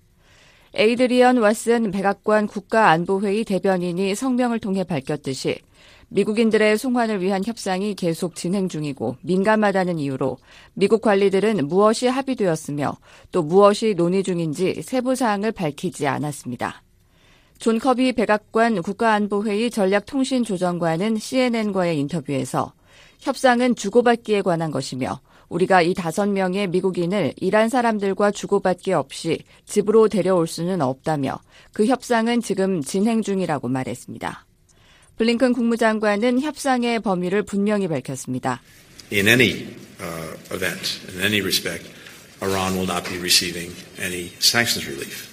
[0.75, 5.59] 에이드리언 왓슨 백악관 국가안보회의 대변인이 성명을 통해 밝혔듯이
[6.09, 10.37] 미국인들의 송환을 위한 협상이 계속 진행 중이고 민감하다는 이유로
[10.73, 12.97] 미국 관리들은 무엇이 합의되었으며
[13.31, 16.83] 또 무엇이 논의 중인지 세부 사항을 밝히지 않았습니다.
[17.59, 22.73] 존 커비 백악관 국가안보회의 전략통신조정관은 CNN과의 인터뷰에서
[23.19, 30.47] 협상은 주고받기에 관한 것이며 우리가 이 다섯 명의 미국인을 이란 사람들과 주고받기 없이 집으로 데려올
[30.47, 31.39] 수는 없다며
[31.73, 34.45] 그 협상은 지금 진행 중이라고 말했습니다.
[35.19, 38.61] 블링컨 국무장관은 협상의 범위를 분명히 밝혔습니다.
[39.11, 39.67] In any
[39.99, 41.85] uh, event, in any respect,
[42.41, 45.27] Iran will not be receiving any sanctions relief.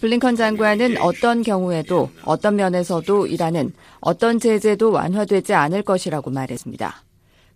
[0.00, 7.02] 블링컨 장관은 어떤 경우에도 어떤 면에서도 이란은 어떤 제재도 완화되지 않을 것이라고 말했습니다.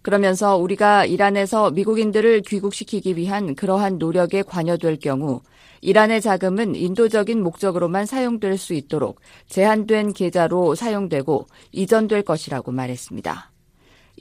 [0.01, 5.43] 그러면서 우리가 이란에서 미국인들을 귀국시키기 위한 그러한 노력에 관여될 경우
[5.81, 13.51] 이란의 자금은 인도적인 목적으로만 사용될 수 있도록 제한된 계좌로 사용되고 이전될 것이라고 말했습니다.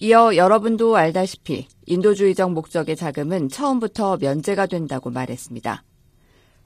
[0.01, 5.84] 이어 여러분도 알다시피 인도주의적 목적의 자금은 처음부터 면제가 된다고 말했습니다.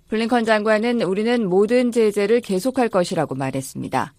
[0.09, 4.13] 블링컨 장관은 우리는 모든 제재를 계속할 것이라고 말했습니다.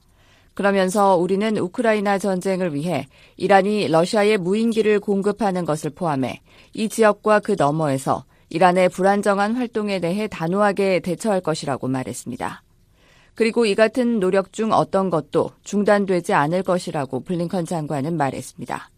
[0.54, 3.06] 그러면서 우리는 우크라이나 전쟁을 위해
[3.36, 6.40] 이란이 러시아에 무인기를 공급하는 것을 포함해
[6.72, 12.62] 이 지역과 그 너머에서 이란의 불안정한 활동에 대해 단호하게 대처할 것이라고 말했습니다.
[13.34, 18.90] 그리고 이 같은 노력 중 어떤 것도 중단되지 않을 것이라고 블링컨 장관은 말했습니다.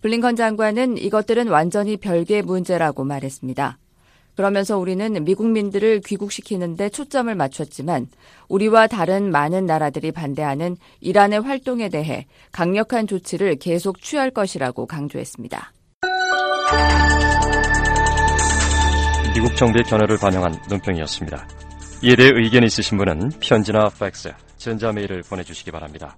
[0.00, 3.76] 블링컨 장관은 이것들은 완전히 별개의 문제라고 말했습니다.
[4.34, 8.06] 그러면서 우리는 미국민들을 귀국시키는데 초점을 맞췄지만
[8.48, 15.70] 우리와 다른 많은 나라들이 반대하는 이란의 활동에 대해 강력한 조치를 계속 취할 것이라고 강조했습니다.
[19.32, 21.48] 미국 정부의 견해를 반영한 논평이었습니다.
[22.02, 26.16] 이에 대해 의견이 있으신 분은 편지나 팩스, 전자메일을 보내주시기 바랍니다.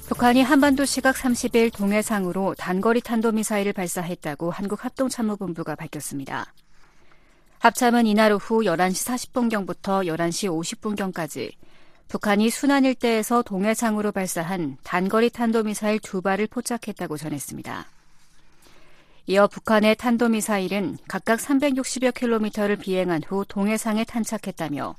[0.07, 6.47] 북한이 한반도 시각 30일 동해상으로 단거리 탄도미사일을 발사했다고 한국합동참모본부가 밝혔습니다.
[7.59, 11.51] 합참은 이날 오후 11시 40분경부터 11시 50분경까지
[12.07, 17.87] 북한이 순안 일대에서 동해상으로 발사한 단거리 탄도미사일 두 발을 포착했다고 전했습니다.
[19.27, 24.95] 이어 북한의 탄도미사일은 각각 360여 킬로미터를 비행한 후 동해상에 탄착했다며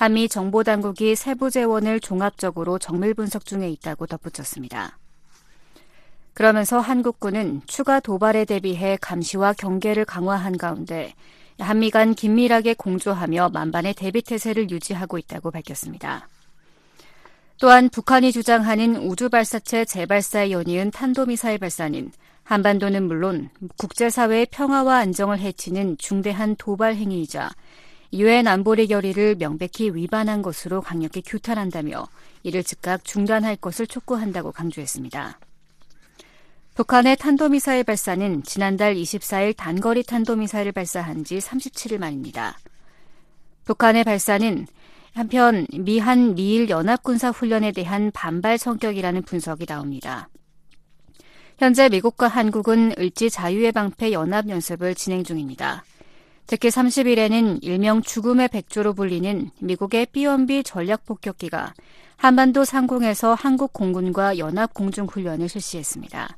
[0.00, 4.96] 한미 정보당국이 세부 재원을 종합적으로 정밀 분석 중에 있다고 덧붙였습니다.
[6.32, 11.12] 그러면서 한국군은 추가 도발에 대비해 감시와 경계를 강화한 가운데
[11.58, 16.30] 한미 간 긴밀하게 공조하며 만반의 대비 태세를 유지하고 있다고 밝혔습니다.
[17.58, 22.10] 또한 북한이 주장하는 우주발사체 재발사에 연이은 탄도미사일 발사는
[22.44, 27.50] 한반도는 물론 국제사회의 평화와 안정을 해치는 중대한 도발 행위이자
[28.12, 32.06] 유엔 안보리 결의를 명백히 위반한 것으로 강력히 규탄한다며
[32.42, 35.38] 이를 즉각 중단할 것을 촉구한다고 강조했습니다.
[36.74, 42.58] 북한의 탄도미사일 발사는 지난달 24일 단거리 탄도미사일을 발사한 지 37일 만입니다.
[43.64, 44.66] 북한의 발사는
[45.12, 50.28] 한편 미한 미일 연합군사 훈련에 대한 반발 성격이라는 분석이 나옵니다.
[51.58, 55.84] 현재 미국과 한국은 을지 자유의 방패 연합 연습을 진행 중입니다.
[56.50, 61.74] 특히 30일에는 일명 죽음의 백조로 불리는 미국의 B-1B 전략 폭격기가
[62.16, 66.36] 한반도 상공에서 한국 공군과 연합 공중 훈련을 실시했습니다.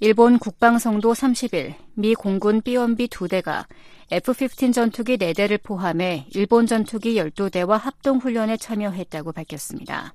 [0.00, 3.64] 일본 국방성도 30일 미 공군 B-1B 2대가
[4.10, 10.12] F-15 전투기 4대를 포함해 일본 전투기 12대와 합동 훈련에 참여했다고 밝혔습니다.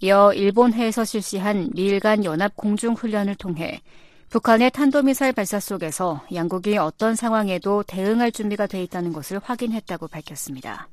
[0.00, 3.82] 이어 일본해에서 실시한 미일 간 연합 공중 훈련을 통해
[4.30, 10.88] 북한의 탄도미사일 발사 속에서 양국이 어떤 상황에도 대응할 준비가 돼 있다는 것을 확인했다고 밝혔습니다.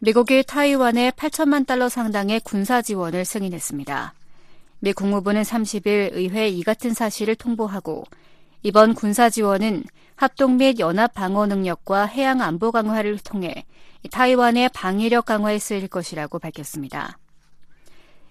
[0.00, 4.14] 미국이 타이완에 8천만 달러 상당의 군사 지원을 승인했습니다.
[4.80, 8.04] 미 국무부는 30일 의회 이 같은 사실을 통보하고
[8.64, 9.84] 이번 군사 지원은
[10.16, 13.64] 합동 및 연합 방어 능력과 해양 안보 강화를 통해
[14.10, 17.18] 타이완의 방위력 강화에 쓰일 것이라고 밝혔습니다.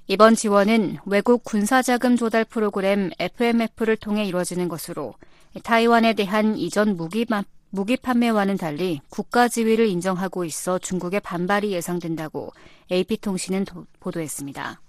[0.08, 5.16] 이번 지원은 외국 군사자금 조달 프로그램 FMF를 통해 이루어지는 것으로
[5.64, 7.26] 타이완에 대한 이전 무기,
[7.72, 12.54] 무기 판매와는 달리 국가 지위를 인정하고 있어 중국의 반발이 예상된다고
[12.92, 13.66] AP통신은
[14.00, 14.80] 보도했습니다.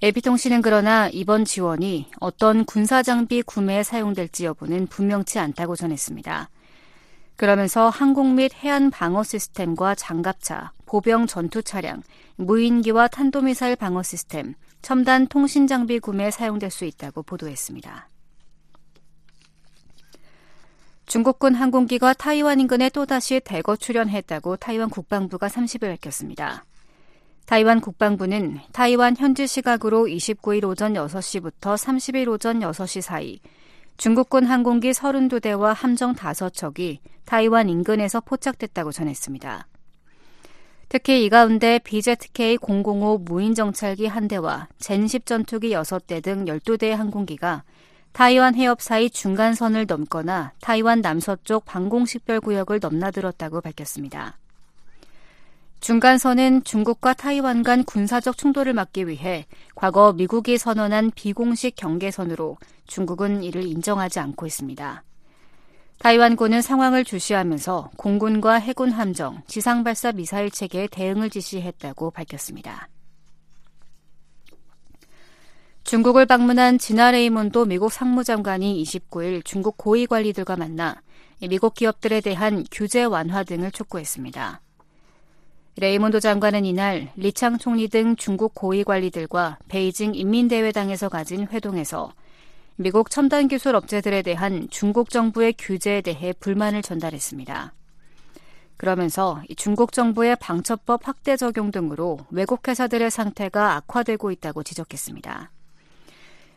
[0.00, 6.50] AP통신은 그러나 이번 지원이 어떤 군사장비 구매에 사용될지 여부는 분명치 않다고 전했습니다.
[7.34, 12.02] 그러면서 항공 및 해안 방어 시스템과 장갑차, 보병 전투 차량,
[12.36, 18.08] 무인기와 탄도미사일 방어 시스템, 첨단 통신 장비 구매에 사용될 수 있다고 보도했습니다.
[21.04, 26.64] 중국군 항공기가 타이완 인근에 또다시 대거 출현했다고 타이완 국방부가 30일 밝혔습니다.
[27.44, 33.40] 타이완 국방부는 타이완 현지 시각으로 29일 오전 6시부터 30일 오전 6시 사이
[33.98, 39.66] 중국군 항공기 32대와 함정 5척이 타이완 인근에서 포착됐다고 전했습니다.
[40.88, 47.62] 특히 이 가운데 BZK-005 무인 정찰기 1대와 젠10 전투기 6대 등 12대의 항공기가
[48.12, 54.38] 타이완 해협 사이 중간선을 넘거나 타이완 남서쪽 방공식별구역을 넘나들었다고 밝혔습니다.
[55.80, 63.64] 중간선은 중국과 타이완 간 군사적 충돌을 막기 위해 과거 미국이 선언한 비공식 경계선으로 중국은 이를
[63.64, 65.04] 인정하지 않고 있습니다.
[65.98, 72.88] 타이완군은 상황을 주시하면서 공군과 해군 함정, 지상 발사 미사일 체계에 대응을 지시했다고 밝혔습니다.
[75.82, 81.00] 중국을 방문한 지나 레이몬도 미국 상무장관이 29일 중국 고위 관리들과 만나
[81.40, 84.60] 미국 기업들에 대한 규제 완화 등을 촉구했습니다.
[85.76, 92.12] 레이몬도 장관은 이날 리창 총리 등 중국 고위 관리들과 베이징 인민대회당에서 가진 회동에서
[92.80, 97.74] 미국 첨단 기술 업체들에 대한 중국 정부의 규제에 대해 불만을 전달했습니다.
[98.76, 105.50] 그러면서 중국 정부의 방첩법 확대 적용 등으로 외국 회사들의 상태가 악화되고 있다고 지적했습니다.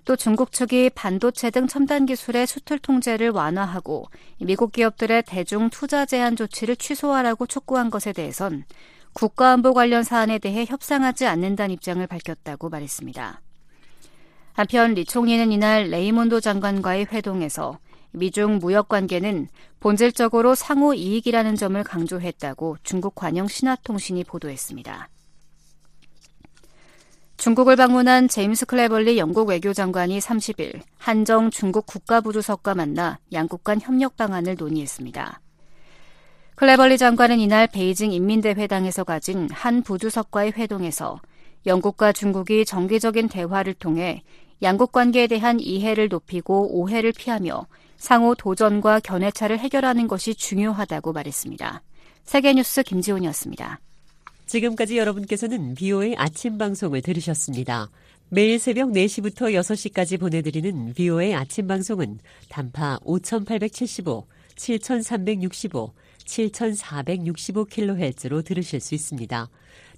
[0.05, 4.05] 또 중국 측이 반도체 등 첨단 기술의 수출 통제를 완화하고
[4.39, 8.65] 미국 기업들의 대중 투자 제한 조치를 취소하라고 촉구한 것에 대해선
[9.13, 13.41] 국가안보 관련 사안에 대해 협상하지 않는다는 입장을 밝혔다고 말했습니다.
[14.53, 17.79] 한편 리 총리는 이날 레이몬도 장관과의 회동에서
[18.11, 19.47] 미중 무역 관계는
[19.79, 25.09] 본질적으로 상호 이익이라는 점을 강조했다고 중국 관영 신화통신이 보도했습니다.
[27.37, 34.57] 중국을 방문한 제임스 클레벌리 영국 외교장관이 30일 한정 중국 국가부주석과 만나 양국 간 협력 방안을
[34.59, 35.41] 논의했습니다.
[36.53, 41.19] 클레벌리 장관은 이날 베이징 인민대회당에서 가진 한 부주석과의 회동에서
[41.65, 44.21] 영국과 중국이 정기적인 대화를 통해
[44.63, 47.65] 양국 관계에 대한 이해를 높이고 오해를 피하며
[47.97, 51.81] 상호 도전과 견해차를 해결하는 것이 중요하다고 말했습니다.
[52.23, 53.79] 세계뉴스 김지훈이었습니다.
[54.45, 57.89] 지금까지 여러분께서는 비오의 아침 방송을 들으셨습니다.
[58.29, 65.93] 매일 새벽 4시부터 6시까지 보내드리는 비오의 아침 방송은 단파 5875, 7365,
[66.25, 69.49] 7465kHz로 들으실 수 있습니다.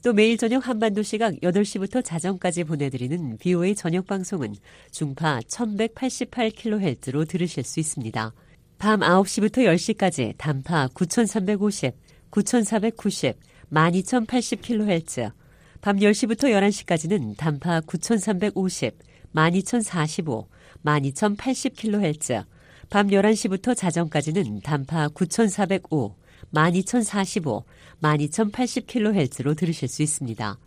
[0.04, 4.54] 또 매일 저녁 한반도 시각 8시부터 자정까지 보내드리는 BOA 저녁 방송은
[4.92, 8.34] 중파 1188kHz로 들으실 수 있습니다.
[8.78, 11.94] 밤 9시부터 10시까지 단파 9350,
[12.32, 13.38] 9490,
[13.72, 15.32] 12080kHz,
[15.80, 18.98] 밤 10시부터 11시까지는 단파 9350,
[19.32, 20.48] 12045,
[20.84, 22.44] 12080kHz,
[22.90, 26.18] 밤 11시부터 자정까지는 단파 9405,
[26.54, 27.64] 12045,
[28.02, 30.58] 12080kHz로 들으실 수 있습니다.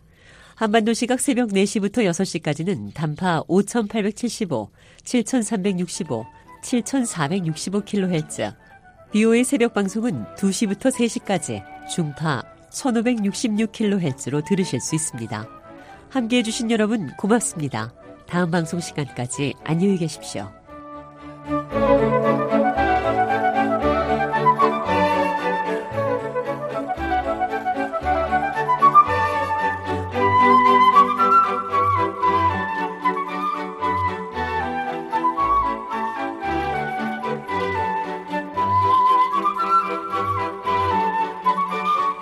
[0.55, 4.69] 한반도 시각 새벽 4시부터 6시까지는 단파 5875,
[5.03, 6.25] 7365,
[6.63, 8.55] 7465kHz,
[9.11, 15.47] BO의 새벽 방송은 2시부터 3시까지 중파 1566kHz로 들으실 수 있습니다.
[16.09, 17.93] 함께 해 주신 여러분 고맙습니다.
[18.27, 20.51] 다음 방송 시간까지 안녕히 계십시오.